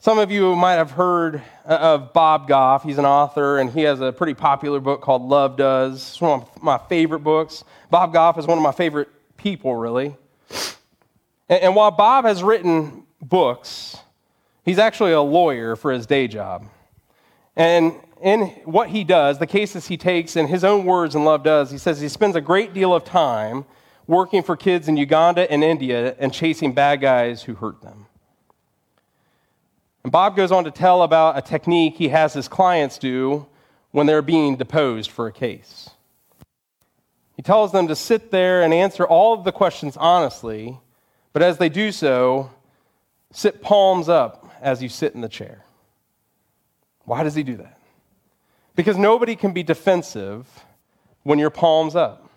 Some 0.00 0.18
of 0.18 0.30
you 0.30 0.54
might 0.54 0.74
have 0.74 0.90
heard 0.90 1.42
of 1.64 2.12
Bob 2.12 2.46
Goff. 2.46 2.82
He's 2.82 2.98
an 2.98 3.06
author, 3.06 3.58
and 3.58 3.70
he 3.70 3.82
has 3.82 4.02
a 4.02 4.12
pretty 4.12 4.34
popular 4.34 4.80
book 4.80 5.00
called 5.00 5.22
Love 5.22 5.56
Does. 5.56 5.94
It's 5.94 6.20
one 6.20 6.42
of 6.42 6.62
my 6.62 6.76
favorite 6.76 7.20
books. 7.20 7.64
Bob 7.90 8.12
Goff 8.12 8.38
is 8.38 8.46
one 8.46 8.58
of 8.58 8.62
my 8.62 8.72
favorite 8.72 9.08
people, 9.38 9.74
really. 9.76 10.14
And, 11.48 11.62
and 11.62 11.74
while 11.74 11.90
Bob 11.90 12.26
has 12.26 12.42
written 12.42 13.04
books, 13.22 13.96
he's 14.62 14.78
actually 14.78 15.12
a 15.12 15.22
lawyer 15.22 15.74
for 15.74 15.90
his 15.90 16.06
day 16.06 16.28
job. 16.28 16.66
And 17.56 17.94
in 18.22 18.46
what 18.64 18.90
he 18.90 19.04
does, 19.04 19.38
the 19.38 19.46
cases 19.46 19.86
he 19.88 19.96
takes, 19.96 20.36
in 20.36 20.48
his 20.48 20.64
own 20.64 20.84
words 20.84 21.14
and 21.14 21.24
Love 21.24 21.42
Does, 21.42 21.70
he 21.70 21.78
says 21.78 22.00
he 22.00 22.08
spends 22.08 22.36
a 22.36 22.40
great 22.40 22.74
deal 22.74 22.94
of 22.94 23.04
time 23.04 23.64
working 24.06 24.42
for 24.42 24.56
kids 24.56 24.88
in 24.88 24.96
Uganda 24.96 25.50
and 25.50 25.62
India 25.62 26.16
and 26.18 26.32
chasing 26.32 26.72
bad 26.72 27.00
guys 27.00 27.42
who 27.42 27.54
hurt 27.54 27.82
them. 27.82 28.06
And 30.02 30.10
Bob 30.10 30.36
goes 30.36 30.50
on 30.50 30.64
to 30.64 30.70
tell 30.70 31.02
about 31.02 31.36
a 31.36 31.42
technique 31.42 31.96
he 31.96 32.08
has 32.08 32.32
his 32.32 32.48
clients 32.48 32.98
do 32.98 33.46
when 33.90 34.06
they're 34.06 34.22
being 34.22 34.56
deposed 34.56 35.10
for 35.10 35.26
a 35.26 35.32
case. 35.32 35.90
He 37.36 37.42
tells 37.42 37.70
them 37.72 37.86
to 37.88 37.94
sit 37.94 38.30
there 38.30 38.62
and 38.62 38.74
answer 38.74 39.06
all 39.06 39.34
of 39.34 39.44
the 39.44 39.52
questions 39.52 39.96
honestly, 39.96 40.78
but 41.32 41.42
as 41.42 41.58
they 41.58 41.68
do 41.68 41.92
so, 41.92 42.50
sit 43.32 43.62
palms 43.62 44.08
up 44.08 44.50
as 44.60 44.82
you 44.82 44.88
sit 44.88 45.14
in 45.14 45.20
the 45.20 45.28
chair. 45.28 45.64
Why 47.04 47.22
does 47.22 47.34
he 47.34 47.42
do 47.42 47.56
that? 47.58 47.77
Because 48.78 48.96
nobody 48.96 49.34
can 49.34 49.50
be 49.50 49.64
defensive 49.64 50.46
when 51.24 51.40
your 51.40 51.50
palms 51.50 51.96
up. 51.96 52.30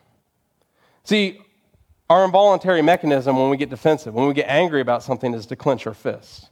See, 1.03 1.39
our 2.09 2.25
involuntary 2.25 2.81
mechanism 2.81 3.37
when 3.37 3.51
we 3.51 3.57
get 3.57 3.69
defensive, 3.69 4.15
when 4.15 4.27
we 4.27 4.33
get 4.33 4.47
angry 4.49 4.81
about 4.81 5.03
something, 5.03 5.35
is 5.35 5.45
to 5.45 5.55
clench 5.55 5.85
our 5.85 5.93
fists. 5.93 6.49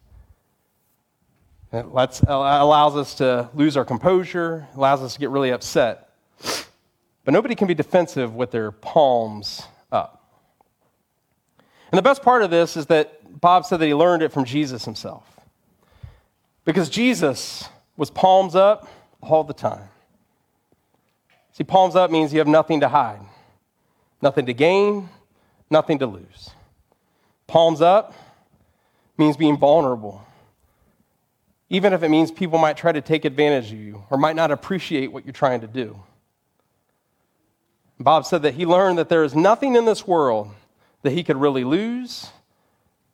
It 1.73 1.91
lets, 1.91 2.21
allows 2.21 2.95
us 2.95 3.15
to 3.15 3.49
lose 3.55 3.75
our 3.75 3.83
composure, 3.83 4.67
allows 4.75 5.01
us 5.01 5.15
to 5.15 5.19
get 5.19 5.31
really 5.31 5.49
upset. 5.49 6.11
But 7.25 7.33
nobody 7.33 7.55
can 7.55 7.67
be 7.67 7.73
defensive 7.73 8.35
with 8.35 8.51
their 8.51 8.69
palms 8.71 9.63
up. 9.91 10.23
And 11.91 11.97
the 11.97 12.03
best 12.03 12.21
part 12.21 12.43
of 12.43 12.51
this 12.51 12.77
is 12.77 12.85
that 12.85 13.41
Bob 13.41 13.65
said 13.65 13.77
that 13.77 13.87
he 13.87 13.95
learned 13.95 14.21
it 14.21 14.31
from 14.31 14.45
Jesus 14.45 14.85
himself. 14.85 15.25
Because 16.63 16.91
Jesus 16.91 17.67
was 17.97 18.11
palms 18.11 18.55
up 18.55 18.87
all 19.21 19.43
the 19.43 19.53
time. 19.53 19.89
See, 21.53 21.63
palms 21.63 21.95
up 21.95 22.11
means 22.11 22.31
you 22.31 22.39
have 22.39 22.47
nothing 22.47 22.79
to 22.81 22.89
hide, 22.89 23.19
nothing 24.21 24.45
to 24.45 24.53
gain, 24.53 25.09
nothing 25.69 25.99
to 25.99 26.05
lose. 26.05 26.51
Palms 27.47 27.81
up 27.81 28.13
means 29.17 29.35
being 29.35 29.57
vulnerable, 29.57 30.25
even 31.69 31.93
if 31.93 32.03
it 32.03 32.09
means 32.09 32.31
people 32.31 32.59
might 32.59 32.77
try 32.77 32.91
to 32.91 33.01
take 33.01 33.25
advantage 33.25 33.71
of 33.71 33.79
you 33.79 34.03
or 34.09 34.17
might 34.17 34.35
not 34.35 34.51
appreciate 34.51 35.11
what 35.11 35.25
you're 35.25 35.33
trying 35.33 35.61
to 35.61 35.67
do. 35.67 35.99
Bob 37.99 38.25
said 38.25 38.43
that 38.43 38.53
he 38.53 38.65
learned 38.65 38.97
that 38.97 39.09
there 39.09 39.23
is 39.23 39.35
nothing 39.35 39.75
in 39.75 39.83
this 39.83 40.07
world 40.07 40.49
that 41.01 41.11
he 41.11 41.23
could 41.23 41.35
really 41.35 41.65
lose 41.65 42.29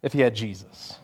if 0.03 0.13
he 0.13 0.21
had 0.21 0.35
Jesus. 0.35 0.99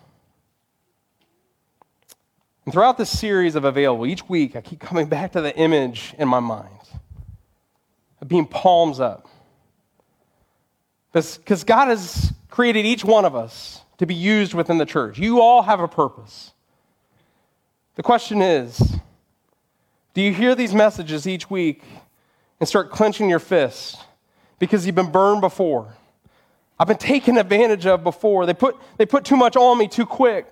And 2.65 2.73
throughout 2.73 2.97
this 2.97 3.09
series 3.09 3.55
of 3.55 3.65
Available, 3.65 4.05
each 4.05 4.27
week 4.29 4.55
I 4.55 4.61
keep 4.61 4.79
coming 4.79 5.07
back 5.07 5.31
to 5.33 5.41
the 5.41 5.55
image 5.55 6.13
in 6.17 6.27
my 6.27 6.39
mind 6.39 6.69
of 8.21 8.27
being 8.27 8.45
palms 8.45 8.99
up. 8.99 9.27
Because 11.11 11.63
God 11.63 11.87
has 11.87 12.31
created 12.49 12.85
each 12.85 13.03
one 13.03 13.25
of 13.25 13.35
us 13.35 13.81
to 13.97 14.05
be 14.05 14.13
used 14.13 14.53
within 14.53 14.77
the 14.77 14.85
church. 14.85 15.19
You 15.19 15.41
all 15.41 15.63
have 15.63 15.79
a 15.79 15.87
purpose. 15.87 16.51
The 17.95 18.03
question 18.03 18.41
is 18.41 18.99
do 20.13 20.21
you 20.21 20.33
hear 20.33 20.55
these 20.55 20.73
messages 20.73 21.27
each 21.27 21.49
week 21.49 21.83
and 22.59 22.67
start 22.67 22.91
clenching 22.91 23.29
your 23.29 23.39
fist 23.39 23.97
because 24.59 24.85
you've 24.85 24.95
been 24.95 25.11
burned 25.11 25.41
before? 25.41 25.95
I've 26.79 26.87
been 26.87 26.97
taken 26.97 27.37
advantage 27.37 27.85
of 27.85 28.03
before. 28.03 28.45
They 28.45 28.53
put, 28.53 28.75
they 28.97 29.05
put 29.05 29.23
too 29.23 29.37
much 29.37 29.55
on 29.55 29.77
me 29.77 29.87
too 29.87 30.05
quick. 30.05 30.51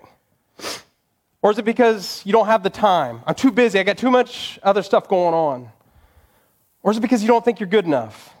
Or 1.42 1.50
is 1.50 1.58
it 1.58 1.64
because 1.64 2.24
you 2.26 2.32
don't 2.32 2.46
have 2.46 2.62
the 2.62 2.70
time? 2.70 3.22
I'm 3.26 3.34
too 3.34 3.50
busy. 3.50 3.78
I 3.78 3.82
got 3.82 3.96
too 3.96 4.10
much 4.10 4.58
other 4.62 4.82
stuff 4.82 5.08
going 5.08 5.34
on. 5.34 5.70
Or 6.82 6.90
is 6.90 6.98
it 6.98 7.00
because 7.00 7.22
you 7.22 7.28
don't 7.28 7.44
think 7.44 7.60
you're 7.60 7.68
good 7.68 7.86
enough? 7.86 8.34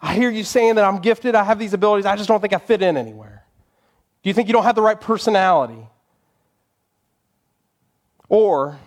I 0.00 0.14
hear 0.14 0.30
you 0.30 0.44
saying 0.44 0.76
that 0.76 0.84
I'm 0.84 1.00
gifted, 1.00 1.34
I 1.34 1.44
have 1.44 1.58
these 1.58 1.74
abilities, 1.74 2.06
I 2.06 2.16
just 2.16 2.28
don't 2.28 2.40
think 2.40 2.54
I 2.54 2.58
fit 2.58 2.80
in 2.80 2.96
anywhere. 2.96 3.44
Do 4.22 4.30
you 4.30 4.34
think 4.34 4.48
you 4.48 4.54
don't 4.54 4.64
have 4.64 4.74
the 4.74 4.82
right 4.82 4.98
personality? 4.98 5.86
Or, 8.28 8.78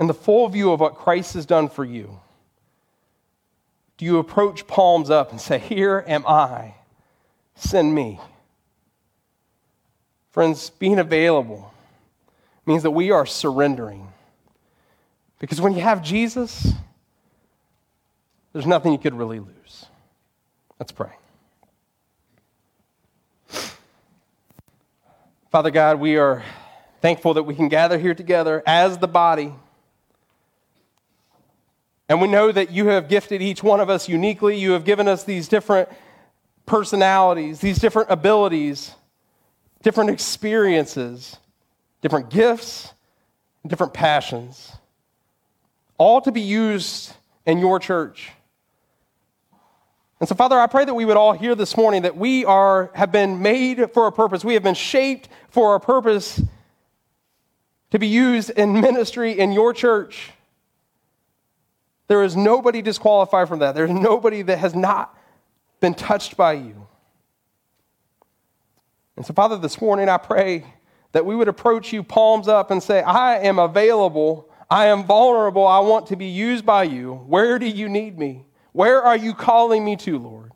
in 0.00 0.08
the 0.08 0.14
full 0.14 0.48
view 0.48 0.72
of 0.72 0.80
what 0.80 0.96
Christ 0.96 1.34
has 1.34 1.46
done 1.46 1.68
for 1.68 1.84
you, 1.84 2.18
do 3.98 4.04
you 4.04 4.18
approach 4.18 4.66
palms 4.66 5.10
up 5.10 5.30
and 5.30 5.40
say, 5.40 5.58
Here 5.58 6.02
am 6.08 6.26
I, 6.26 6.74
send 7.54 7.94
me? 7.94 8.18
Friends, 10.30 10.70
being 10.70 10.98
available 10.98 11.72
means 12.66 12.82
that 12.82 12.90
we 12.90 13.10
are 13.10 13.26
surrendering. 13.26 14.08
Because 15.38 15.60
when 15.60 15.74
you 15.74 15.80
have 15.80 16.02
Jesus, 16.02 16.72
there's 18.52 18.66
nothing 18.66 18.92
you 18.92 18.98
could 18.98 19.14
really 19.14 19.40
lose. 19.40 19.86
Let's 20.78 20.92
pray. 20.92 21.10
Father 25.50 25.70
God, 25.70 26.00
we 26.00 26.16
are 26.16 26.42
thankful 27.00 27.34
that 27.34 27.42
we 27.42 27.54
can 27.54 27.68
gather 27.68 27.98
here 27.98 28.14
together 28.14 28.62
as 28.66 28.98
the 28.98 29.08
body. 29.08 29.52
And 32.08 32.20
we 32.20 32.28
know 32.28 32.52
that 32.52 32.70
you 32.70 32.86
have 32.88 33.08
gifted 33.08 33.42
each 33.42 33.62
one 33.62 33.80
of 33.80 33.90
us 33.90 34.08
uniquely. 34.08 34.58
You 34.58 34.72
have 34.72 34.84
given 34.84 35.08
us 35.08 35.24
these 35.24 35.48
different 35.48 35.88
personalities, 36.64 37.60
these 37.60 37.78
different 37.78 38.10
abilities, 38.10 38.94
different 39.82 40.10
experiences, 40.10 41.36
different 42.02 42.28
gifts, 42.28 42.92
different 43.66 43.94
passions, 43.94 44.72
all 45.96 46.20
to 46.20 46.32
be 46.32 46.40
used 46.40 47.14
in 47.46 47.58
your 47.58 47.78
church. 47.78 48.30
And 50.20 50.28
so, 50.28 50.34
Father, 50.34 50.58
I 50.58 50.66
pray 50.66 50.84
that 50.84 50.94
we 50.94 51.04
would 51.04 51.16
all 51.16 51.32
hear 51.32 51.54
this 51.54 51.76
morning 51.76 52.02
that 52.02 52.16
we 52.16 52.44
are, 52.44 52.90
have 52.94 53.10
been 53.10 53.42
made 53.42 53.92
for 53.92 54.06
a 54.06 54.12
purpose. 54.12 54.44
We 54.44 54.54
have 54.54 54.62
been 54.62 54.74
shaped 54.74 55.28
for 55.48 55.74
a 55.74 55.80
purpose 55.80 56.40
to 57.90 57.98
be 57.98 58.06
used 58.06 58.50
in 58.50 58.80
ministry 58.80 59.38
in 59.38 59.52
your 59.52 59.72
church. 59.72 60.30
There 62.06 62.22
is 62.22 62.36
nobody 62.36 62.82
disqualified 62.82 63.48
from 63.48 63.60
that. 63.60 63.74
There's 63.74 63.90
nobody 63.90 64.42
that 64.42 64.58
has 64.58 64.74
not 64.74 65.16
been 65.80 65.94
touched 65.94 66.36
by 66.36 66.52
you. 66.54 66.86
And 69.16 69.26
so, 69.26 69.34
Father, 69.34 69.58
this 69.58 69.80
morning 69.80 70.08
I 70.08 70.18
pray 70.18 70.64
that 71.12 71.24
we 71.24 71.36
would 71.36 71.48
approach 71.48 71.92
you 71.92 72.02
palms 72.02 72.48
up 72.48 72.70
and 72.70 72.82
say, 72.82 73.02
I 73.02 73.38
am 73.38 73.58
available. 73.58 74.50
I 74.70 74.86
am 74.86 75.04
vulnerable. 75.04 75.66
I 75.66 75.78
want 75.80 76.06
to 76.08 76.16
be 76.16 76.26
used 76.26 76.64
by 76.64 76.84
you. 76.84 77.14
Where 77.26 77.58
do 77.58 77.66
you 77.66 77.88
need 77.88 78.18
me? 78.18 78.46
Where 78.72 79.02
are 79.02 79.16
you 79.16 79.34
calling 79.34 79.84
me 79.84 79.96
to, 79.96 80.18
Lord? 80.18 80.52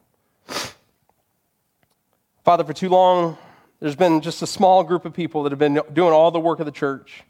Father, 2.45 2.65
for 2.65 2.73
too 2.73 2.89
long, 2.89 3.37
there's 3.81 3.97
been 3.97 4.21
just 4.23 4.41
a 4.41 4.47
small 4.47 4.83
group 4.83 5.05
of 5.05 5.13
people 5.13 5.43
that 5.43 5.53
have 5.53 5.59
been 5.59 5.81
doing 5.93 6.13
all 6.13 6.31
the 6.31 6.41
work 6.41 6.61
of 6.61 6.67
the 6.67 6.73
church. 6.73 7.25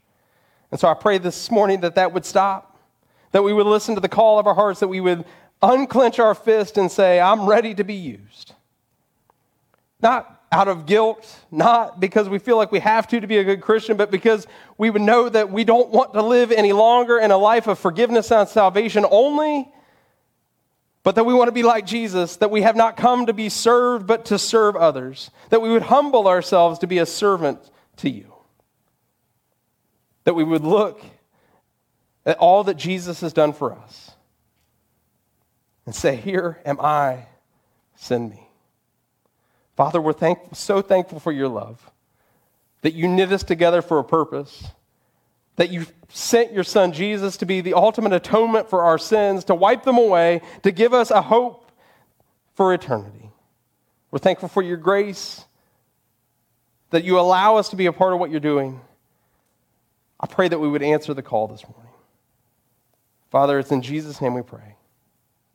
And 0.71 0.79
so 0.79 0.87
I 0.87 0.93
pray 0.93 1.17
this 1.17 1.51
morning 1.51 1.81
that 1.81 1.95
that 1.95 2.13
would 2.13 2.25
stop, 2.25 2.79
that 3.31 3.43
we 3.43 3.51
would 3.51 3.65
listen 3.65 3.95
to 3.95 4.01
the 4.01 4.09
call 4.09 4.39
of 4.39 4.47
our 4.47 4.53
hearts, 4.53 4.79
that 4.79 4.87
we 4.87 5.01
would 5.01 5.25
unclench 5.61 6.19
our 6.19 6.35
fist 6.35 6.77
and 6.77 6.89
say, 6.89 7.19
I'm 7.19 7.45
ready 7.47 7.73
to 7.73 7.83
be 7.83 7.95
used. 7.95 8.53
Not 10.01 10.36
out 10.51 10.67
of 10.67 10.85
guilt, 10.85 11.43
not 11.51 11.99
because 11.99 12.29
we 12.29 12.39
feel 12.39 12.57
like 12.57 12.71
we 12.71 12.79
have 12.79 13.07
to 13.07 13.19
to 13.19 13.27
be 13.27 13.37
a 13.37 13.43
good 13.43 13.61
Christian, 13.61 13.97
but 13.97 14.11
because 14.11 14.47
we 14.77 14.89
would 14.89 15.01
know 15.01 15.27
that 15.27 15.51
we 15.51 15.63
don't 15.63 15.89
want 15.89 16.13
to 16.13 16.21
live 16.21 16.51
any 16.51 16.71
longer 16.71 17.19
in 17.19 17.31
a 17.31 17.37
life 17.37 17.67
of 17.67 17.77
forgiveness 17.77 18.31
and 18.31 18.47
salvation 18.47 19.05
only, 19.09 19.69
but 21.03 21.15
that 21.15 21.25
we 21.25 21.33
want 21.33 21.49
to 21.49 21.53
be 21.53 21.63
like 21.63 21.85
Jesus, 21.85 22.37
that 22.37 22.51
we 22.51 22.61
have 22.61 22.75
not 22.75 22.95
come 22.95 23.25
to 23.25 23.33
be 23.33 23.49
served, 23.49 24.07
but 24.07 24.25
to 24.25 24.39
serve 24.39 24.75
others, 24.75 25.31
that 25.49 25.61
we 25.61 25.69
would 25.69 25.83
humble 25.83 26.27
ourselves 26.27 26.79
to 26.79 26.87
be 26.87 26.97
a 26.97 27.05
servant 27.05 27.59
to 27.97 28.09
you, 28.09 28.33
that 30.23 30.33
we 30.33 30.43
would 30.43 30.63
look 30.63 31.01
at 32.25 32.37
all 32.37 32.63
that 32.65 32.75
Jesus 32.75 33.21
has 33.21 33.33
done 33.33 33.53
for 33.53 33.73
us 33.73 34.11
and 35.85 35.93
say, 35.95 36.15
Here 36.15 36.59
am 36.65 36.79
I, 36.79 37.27
send 37.95 38.29
me. 38.29 38.46
Father, 39.77 40.01
we're 40.01 40.11
thank- 40.11 40.39
so 40.53 40.81
thankful 40.81 41.19
for 41.19 41.31
your 41.31 41.47
love, 41.47 41.91
that 42.81 42.95
you 42.95 43.07
knit 43.07 43.31
us 43.31 43.43
together 43.43 43.83
for 43.83 43.99
a 43.99 44.03
purpose, 44.03 44.65
that 45.55 45.69
you 45.69 45.85
sent 46.09 46.51
your 46.51 46.63
son 46.63 46.91
Jesus 46.91 47.37
to 47.37 47.45
be 47.45 47.61
the 47.61 47.75
ultimate 47.75 48.11
atonement 48.11 48.69
for 48.69 48.83
our 48.83 48.97
sins, 48.97 49.43
to 49.45 49.55
wipe 49.55 49.83
them 49.83 49.97
away, 49.97 50.41
to 50.63 50.71
give 50.71 50.93
us 50.93 51.11
a 51.11 51.21
hope 51.21 51.71
for 52.55 52.73
eternity. 52.73 53.29
We're 54.09 54.19
thankful 54.19 54.49
for 54.49 54.63
your 54.63 54.77
grace, 54.77 55.45
that 56.89 57.03
you 57.03 57.19
allow 57.19 57.57
us 57.57 57.69
to 57.69 57.75
be 57.75 57.85
a 57.85 57.93
part 57.93 58.13
of 58.13 58.19
what 58.19 58.31
you're 58.31 58.39
doing. 58.39 58.81
I 60.19 60.25
pray 60.25 60.47
that 60.47 60.57
we 60.57 60.67
would 60.67 60.81
answer 60.81 61.13
the 61.13 61.21
call 61.21 61.47
this 61.47 61.63
morning. 61.67 61.93
Father, 63.29 63.59
it's 63.59 63.71
in 63.71 63.83
Jesus' 63.83 64.21
name 64.21 64.33
we 64.33 64.41
pray. 64.41 64.75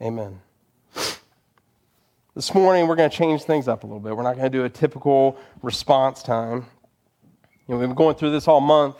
Amen. 0.00 0.40
This 2.34 2.54
morning, 2.54 2.88
we're 2.88 2.96
going 2.96 3.10
to 3.10 3.14
change 3.14 3.42
things 3.42 3.68
up 3.68 3.84
a 3.84 3.86
little 3.86 4.00
bit. 4.00 4.16
We're 4.16 4.22
not 4.22 4.36
going 4.36 4.50
to 4.50 4.58
do 4.58 4.64
a 4.64 4.70
typical 4.70 5.36
response 5.60 6.22
time. 6.22 6.64
You 7.68 7.74
know, 7.74 7.76
we've 7.76 7.86
been 7.86 7.94
going 7.94 8.16
through 8.16 8.30
this 8.30 8.48
all 8.48 8.62
month. 8.62 8.96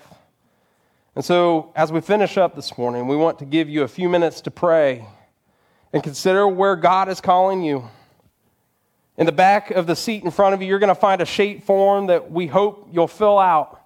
And 1.16 1.24
so, 1.24 1.72
as 1.74 1.90
we 1.90 2.02
finish 2.02 2.36
up 2.36 2.54
this 2.54 2.76
morning, 2.76 3.08
we 3.08 3.16
want 3.16 3.38
to 3.38 3.46
give 3.46 3.70
you 3.70 3.84
a 3.84 3.88
few 3.88 4.10
minutes 4.10 4.42
to 4.42 4.50
pray 4.50 5.06
and 5.94 6.02
consider 6.02 6.46
where 6.46 6.76
God 6.76 7.08
is 7.08 7.22
calling 7.22 7.62
you. 7.62 7.88
In 9.16 9.24
the 9.24 9.32
back 9.32 9.70
of 9.70 9.86
the 9.86 9.96
seat 9.96 10.24
in 10.24 10.30
front 10.30 10.52
of 10.52 10.60
you, 10.60 10.68
you're 10.68 10.78
going 10.78 10.88
to 10.88 10.94
find 10.94 11.22
a 11.22 11.26
shape 11.26 11.64
form 11.64 12.08
that 12.08 12.30
we 12.30 12.48
hope 12.48 12.90
you'll 12.92 13.08
fill 13.08 13.38
out 13.38 13.80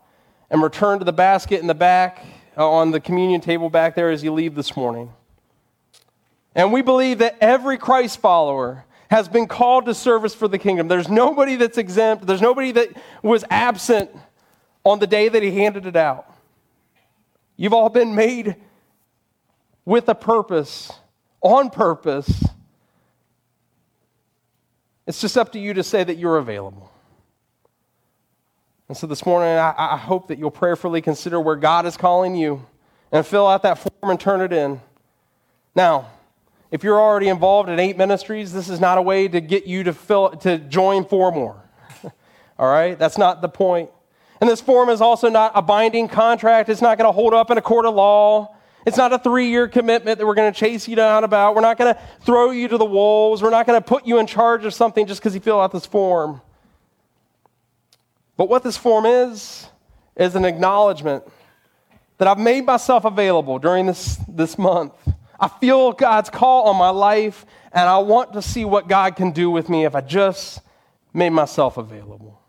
and 0.51 0.61
return 0.61 0.99
to 0.99 1.05
the 1.05 1.13
basket 1.13 1.61
in 1.61 1.69
the 1.69 1.75
back 1.75 2.27
uh, 2.59 2.69
on 2.69 2.91
the 2.91 2.99
communion 2.99 3.41
table 3.41 3.71
back 3.71 3.95
there 3.95 4.11
as 4.11 4.25
you 4.25 4.33
leave 4.33 4.57
this 4.57 4.77
morning. 4.77 5.13
And 6.53 6.73
we 6.73 6.83
believe 6.83 7.19
that 7.19 7.37
every 7.41 7.79
Christ 7.79 8.19
follower 8.19 8.87
has 9.11 9.29
been 9.29 9.47
called 9.47 9.87
to 9.87 9.95
service 9.95 10.35
for 10.35 10.49
the 10.49 10.59
kingdom. 10.59 10.89
There's 10.89 11.09
nobody 11.09 11.57
that's 11.57 11.79
exempt, 11.79 12.27
there's 12.27 12.43
nobody 12.43 12.73
that 12.73 12.91
was 13.23 13.45
absent 13.51 14.11
on 14.85 14.99
the 14.99 15.07
day 15.07 15.29
that 15.29 15.43
he 15.43 15.51
handed 15.53 15.87
it 15.87 15.97
out. 15.97 16.33
You've 17.57 17.73
all 17.73 17.89
been 17.89 18.15
made 18.15 18.57
with 19.85 20.09
a 20.09 20.15
purpose, 20.15 20.93
on 21.41 21.71
purpose. 21.71 22.45
It's 25.07 25.21
just 25.21 25.39
up 25.39 25.53
to 25.53 25.59
you 25.59 25.75
to 25.75 25.83
say 25.83 26.03
that 26.05 26.17
you're 26.17 26.37
available. 26.37 26.91
And 28.89 28.97
so 28.97 29.07
this 29.07 29.25
morning, 29.25 29.49
I, 29.49 29.75
I, 29.77 29.97
hope 29.97 30.29
that 30.29 30.39
you'll 30.39 30.51
prayerfully 30.51 31.01
consider 31.01 31.41
where 31.41 31.57
God 31.57 31.87
is 31.87 31.97
calling 31.97 32.37
you 32.37 32.65
and 33.11 33.27
fill 33.27 33.47
out 33.47 33.63
that 33.63 33.79
form 33.79 34.11
and 34.11 34.21
turn 34.21 34.41
it 34.41 34.53
in. 34.53 34.81
Now, 35.75 36.09
if 36.71 36.83
you're 36.83 37.01
already 37.01 37.29
involved 37.29 37.69
in 37.69 37.79
eight 37.79 37.97
ministries, 37.97 38.53
this 38.53 38.69
is 38.69 38.81
not 38.81 38.99
a 38.99 39.03
way 39.03 39.29
to 39.29 39.41
get 39.41 39.67
you 39.67 39.85
to 39.85 39.93
fill 39.93 40.31
to 40.31 40.59
join 40.59 41.05
four 41.05 41.31
more. 41.31 41.63
All 42.59 42.69
right? 42.69 42.99
That's 42.99 43.19
not 43.19 43.41
the 43.41 43.49
point. 43.49 43.91
And 44.41 44.51
this 44.51 44.61
form 44.61 44.89
is 44.89 45.01
also 45.01 45.29
not 45.29 45.53
a 45.55 45.63
binding 45.63 46.09
contract. 46.09 46.69
It's 46.69 46.83
not 46.83 46.99
going 46.99 47.09
to 47.09 47.13
hold 47.13 47.35
up 47.35 47.51
in 47.51 47.59
a 47.59 47.63
court 47.63 47.87
of 47.87 47.95
law. 47.95 48.55
It's 48.85 48.97
not 48.97 49.13
a 49.13 49.19
three 49.19 49.49
year 49.49 49.69
commitment 49.69 50.19
that 50.19 50.27
we're 50.27 50.35
going 50.35 50.53
to 50.53 50.59
chase 50.59 50.87
you 50.87 50.97
down 50.97 51.25
about. 51.25 51.55
We're 51.55 51.63
not 51.63 51.79
going 51.79 51.95
to 51.95 52.01
throw 52.21 52.51
you 52.51 52.69
to 52.69 52.79
the 52.79 52.85
wolves. 52.85 53.43
We're 53.43 53.51
not 53.51 53.67
going 53.67 53.81
to 53.81 53.87
put 53.87 54.07
you 54.07 54.19
in 54.19 54.27
charge 54.27 54.65
of 54.65 54.75
something 54.75 55.07
just 55.07 55.21
because 55.21 55.35
you 55.35 55.41
fill 55.41 55.61
out 55.61 55.73
this 55.73 55.87
form. 55.87 56.41
But 58.37 58.49
what 58.49 58.63
this 58.63 58.77
form 58.77 59.07
is, 59.07 59.67
is 60.17 60.35
an 60.35 60.45
acknowledgement 60.45 61.25
that 62.19 62.29
I've 62.29 62.39
made 62.39 62.65
myself 62.65 63.05
available 63.05 63.59
during 63.59 63.87
this, 63.87 64.19
this 64.29 64.59
month 64.59 64.93
I 65.39 65.49
feel 65.49 65.93
God's 65.93 66.31
call 66.31 66.69
on 66.69 66.77
my 66.77 66.91
life, 66.91 67.45
and 67.73 67.89
I 67.89 67.99
want 67.99 68.33
to 68.35 68.43
see 68.43 68.65
what 68.65 68.89
God 68.89 69.17
can 69.17 69.33
do 69.33 69.51
with 69.51 69.69
me 69.69 69.85
if 69.85 69.95
I 69.95 70.01
just 70.01 70.61
made 71.13 71.31
myself 71.31 71.77
available. 71.77 72.41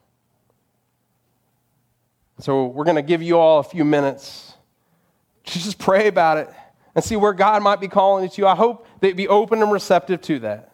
So, 2.39 2.67
we're 2.67 2.85
going 2.85 2.97
to 2.97 3.01
give 3.01 3.23
you 3.23 3.39
all 3.39 3.59
a 3.59 3.63
few 3.63 3.83
minutes 3.83 4.53
to 5.45 5.53
just 5.53 5.79
pray 5.79 6.07
about 6.07 6.37
it 6.37 6.49
and 6.93 7.03
see 7.03 7.15
where 7.15 7.33
God 7.33 7.63
might 7.63 7.79
be 7.79 7.87
calling 7.87 8.23
you 8.23 8.29
to. 8.31 8.47
I 8.47 8.55
hope 8.55 8.87
that 8.99 9.07
you'd 9.07 9.17
be 9.17 9.27
open 9.27 9.61
and 9.61 9.71
receptive 9.71 10.21
to 10.23 10.39
that. 10.39 10.71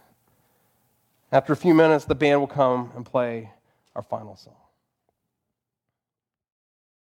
After 1.32 1.54
a 1.54 1.56
few 1.56 1.73
minutes, 1.73 2.06
the 2.06 2.15
band 2.15 2.39
will 2.39 2.47
come 2.47 2.91
and 2.95 3.06
play 3.06 3.49
our 3.95 4.04
final 4.04 4.36
song. 4.36 4.54